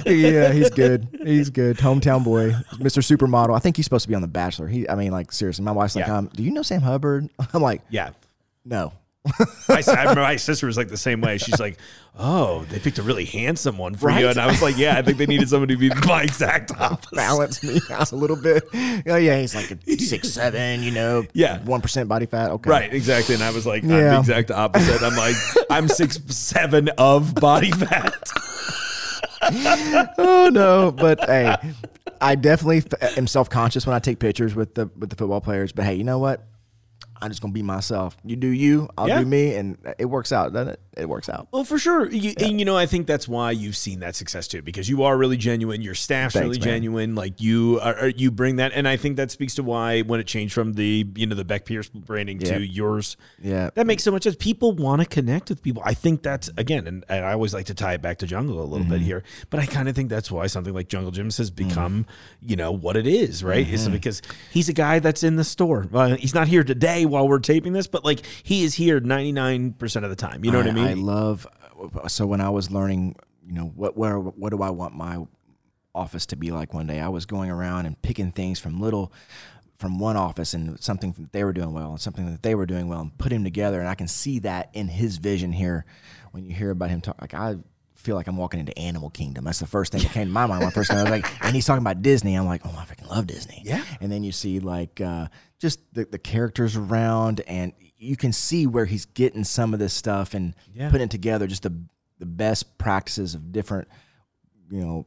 [0.06, 0.12] yeah.
[0.12, 1.06] yeah, he's good.
[1.24, 1.76] He's good.
[1.76, 3.02] Hometown boy, Mr.
[3.02, 3.54] Supermodel.
[3.54, 4.68] I think he's supposed to be on The Bachelor.
[4.68, 6.16] He, I mean, like seriously, my wife's like, Yeah.
[6.18, 7.28] um, do you know Sam Hubbard?
[7.52, 8.10] I'm like, yeah.
[8.64, 8.92] no.
[9.68, 11.38] My, I remember my sister was like the same way.
[11.38, 11.78] She's like,
[12.18, 15.02] "Oh, they picked a really handsome one for you," and I was like, "Yeah, I
[15.02, 18.64] think they needed somebody to be my exact opposite." balance me out a little bit.
[18.74, 21.24] Oh yeah, he's like a six seven, you know.
[21.34, 21.60] Yeah.
[21.62, 22.50] one percent body fat.
[22.50, 23.36] Okay, Right, exactly.
[23.36, 24.18] And I was like, I'm the Yeah.
[24.18, 25.02] exact opposite.
[25.02, 25.36] I'm like,
[25.70, 28.28] I'm six seven of body fat.
[30.18, 31.54] Oh no, but hey,
[32.20, 32.82] I definitely
[33.16, 35.72] am self conscious when I take pictures with the with the football players.
[35.72, 36.44] But hey, you know what?
[37.22, 38.16] I'm just gonna be myself.
[38.24, 39.20] You do you, I'll Yeah.
[39.20, 40.80] do me, and it works out, doesn't it?
[40.94, 41.48] It works out.
[41.52, 42.10] Well, for sure.
[42.10, 45.04] You, And you know, I think that's why you've seen that success too, because you
[45.04, 45.80] are really genuine.
[45.80, 46.68] Your staff's Thanks, really man.
[46.68, 47.14] genuine.
[47.14, 50.26] Like you are, you bring that, and I think that speaks to why when it
[50.26, 52.58] changed from the you know the Beck Pearce branding Yeah.
[52.58, 53.70] to yours, Yeah.
[53.74, 54.36] that makes so much sense.
[54.38, 55.82] People want to connect with people.
[55.84, 58.60] I think that's again, and, and I always like to tie it back to Jungle
[58.60, 59.04] a little bit mm-hmm.
[59.04, 61.68] here, but I kind of think that's why something like Jungle Jim's has mm-hmm.
[61.68, 62.06] become,
[62.42, 63.66] you know, what it is, right?
[63.66, 63.94] Is mm-hmm.
[63.94, 64.20] because
[64.50, 65.86] he's a guy that's in the store.
[65.90, 69.32] Well, he's not here today while we're taping this, but like he is here ninety
[69.32, 70.44] nine percent of the time.
[70.44, 70.81] You know what I mean?
[70.82, 71.46] I love.
[72.08, 73.16] So when I was learning,
[73.46, 75.24] you know, what where what do I want my
[75.94, 77.00] office to be like one day?
[77.00, 79.12] I was going around and picking things from little
[79.78, 82.66] from one office and something that they were doing well and something that they were
[82.66, 85.84] doing well and put him together and I can see that in his vision here
[86.30, 87.56] when you hear about him talk like I
[88.02, 89.44] feel like I'm walking into Animal Kingdom.
[89.44, 91.08] That's the first thing that came to my mind when I first started.
[91.08, 92.34] I was like, and he's talking about Disney.
[92.34, 93.62] I'm like, oh, I freaking love Disney.
[93.64, 93.84] Yeah.
[94.00, 95.28] And then you see like uh,
[95.58, 97.72] just the, the characters around, and
[98.02, 100.90] you can see where he's getting some of this stuff and Yeah.
[100.90, 101.72] putting together just the
[102.18, 103.88] the best practices of different,
[104.70, 105.06] you know,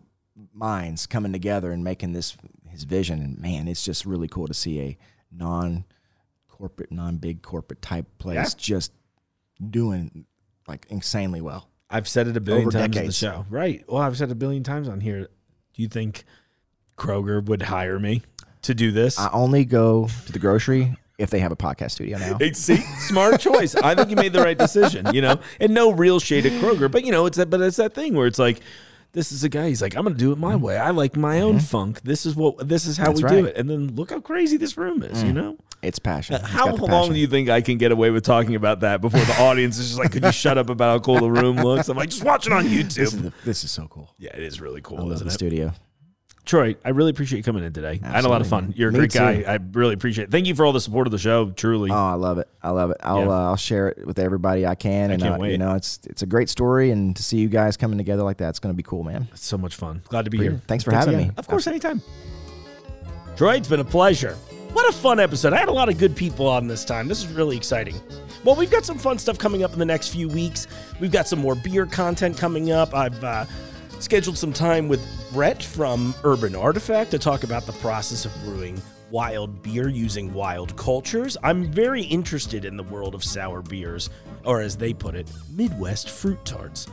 [0.54, 2.36] minds coming together and making this
[2.70, 3.22] his vision.
[3.22, 4.98] And man, it's just really cool to see a
[5.32, 5.86] non
[6.50, 8.50] corporate, non big corporate type place Yeah.
[8.58, 8.92] just
[9.70, 10.26] doing
[10.68, 11.70] like insanely well.
[11.90, 13.46] I've said it a billion times on the show.
[13.50, 13.84] Right.
[13.88, 15.30] Well, I've said it a billion times on here.
[15.74, 16.26] Do you think
[16.98, 18.24] Kroger would hire me
[18.64, 19.18] to do this?
[19.20, 22.38] I only go to the grocery if they have a podcast studio now.
[22.54, 23.76] See, smart choice.
[23.76, 25.08] I think you made the right decision.
[25.14, 27.50] You know, and no real shade at Kroger, but you know, it's that.
[27.50, 28.60] But it's that thing where it's like,
[29.14, 29.70] this is a guy.
[29.70, 30.78] He's like, I'm going to do it my way.
[30.78, 32.02] I like my own funk.
[32.02, 32.68] This is what.
[32.68, 33.22] This is how Mm-hmm.
[33.22, 33.54] That's we do right.
[33.54, 33.56] Mm.
[33.56, 33.58] it.
[33.58, 35.24] And then look how crazy this room is.
[35.24, 35.58] You know.
[35.82, 36.36] It's passion.
[36.38, 37.14] Uh, How long passion.
[37.14, 39.90] do you think I can get away with talking about that before the audience is
[39.90, 41.90] just like, could you shut up about how cool the room looks?
[41.90, 43.22] I'm like, just watch it on This is, YouTube.
[43.22, 44.12] the, this is so cool.
[44.18, 45.36] Yeah, it is really I cool, love isn't the it?
[45.36, 45.74] studio.
[46.46, 48.00] Troy, I really appreciate you coming in today.
[48.04, 48.72] I had a lot of fun.
[48.78, 49.38] You're a Me great guy.
[49.42, 49.46] too.
[49.48, 50.32] I really appreciate it.
[50.32, 51.50] Thank you for all the support of the show.
[51.50, 51.90] Truly.
[51.90, 52.48] Oh, I love it.
[52.62, 52.98] I love it.
[53.02, 53.30] I'll Yeah.
[53.30, 55.10] uh, I'll share it with everybody I can.
[55.10, 55.52] and can't uh, wait.
[55.54, 58.38] you know, it's it's a great story, and to see you guys coming together like
[58.38, 59.28] that, it's going to be cool, man.
[59.32, 60.04] It's so much fun.
[60.10, 60.62] Glad to be here.
[60.68, 61.28] Thanks for having again.
[61.30, 61.34] me.
[61.38, 62.02] Of course, anytime.
[63.36, 64.36] Troy, it's been a pleasure.
[64.74, 65.54] What a fun episode.
[65.54, 67.08] I had a lot of good people on this time.
[67.08, 67.96] This is really exciting.
[68.44, 70.68] Well, we've got some fun stuff coming up in the next few weeks.
[71.00, 72.94] We've got some more beer content coming up.
[72.94, 73.46] I've uh,
[74.06, 75.04] scheduled some time with
[75.34, 78.80] Brett from Urban Artifact to talk about the process of brewing
[79.10, 81.36] wild beer using wild cultures.
[81.42, 84.12] I'm very interested in the world of sour beers,
[84.44, 86.86] or as they put it, Midwest fruit tarts.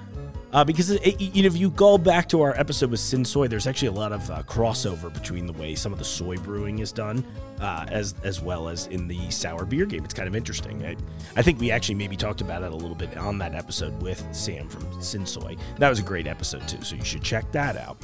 [0.52, 3.24] Uh, because it, it- you know, if you go back to our episode with Sin
[3.24, 6.36] Soy, there's actually a lot of uh, crossover between the way some of the soy
[6.36, 7.24] brewing is done,
[7.60, 10.04] uh, as as well as in the sour beer game.
[10.04, 10.84] It's kind of interesting.
[10.84, 10.96] I,
[11.36, 14.22] I think we actually maybe talked about it a little bit on that episode with
[14.32, 15.56] Sam from Sin Soy.
[15.78, 17.96] That was a great episode too, so you should check that out.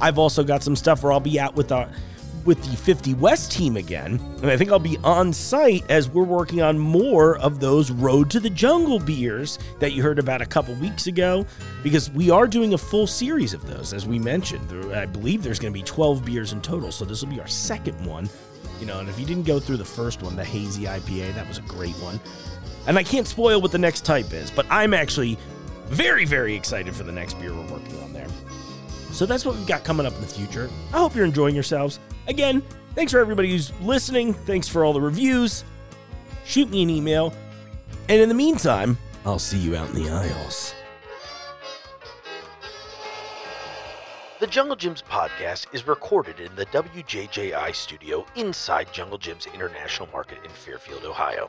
[0.00, 1.88] I've also got some stuff where I'll be out with our
[2.46, 6.22] with the 50 West team again, and I think I'll be on site as we're
[6.22, 10.46] working on more of those Road to the Jungle beers that you heard about a
[10.46, 11.44] couple weeks ago,
[11.82, 14.70] because we are doing a full series of those, as we mentioned.
[14.94, 17.48] I believe there's going to be 12 beers in total, so this will be our
[17.48, 18.30] second one.
[18.80, 21.48] You know, and if you didn't go through the first one, the hazy IPA, that
[21.48, 22.20] was a great one.
[22.86, 25.36] And I can't spoil what the next type is, but I'm actually
[25.86, 28.28] very, very excited for the next beer we're working on there.
[29.10, 30.70] So that's what we've got coming up in the future.
[30.92, 31.98] I hope you're enjoying yourselves.
[32.28, 32.62] Again,
[32.94, 34.34] thanks for everybody who's listening.
[34.34, 35.64] Thanks for all the reviews.
[36.44, 37.32] Shoot me an email.
[38.08, 40.74] And in the meantime, I'll see you out in the aisles.
[44.38, 50.38] The Jungle Jim's podcast is recorded in the WJJI studio inside Jungle Jim's International Market
[50.44, 51.48] in Fairfield, Ohio.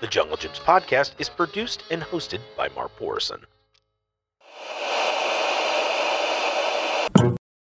[0.00, 3.44] The Jungle Jim's podcast is produced and hosted by Mark Borison.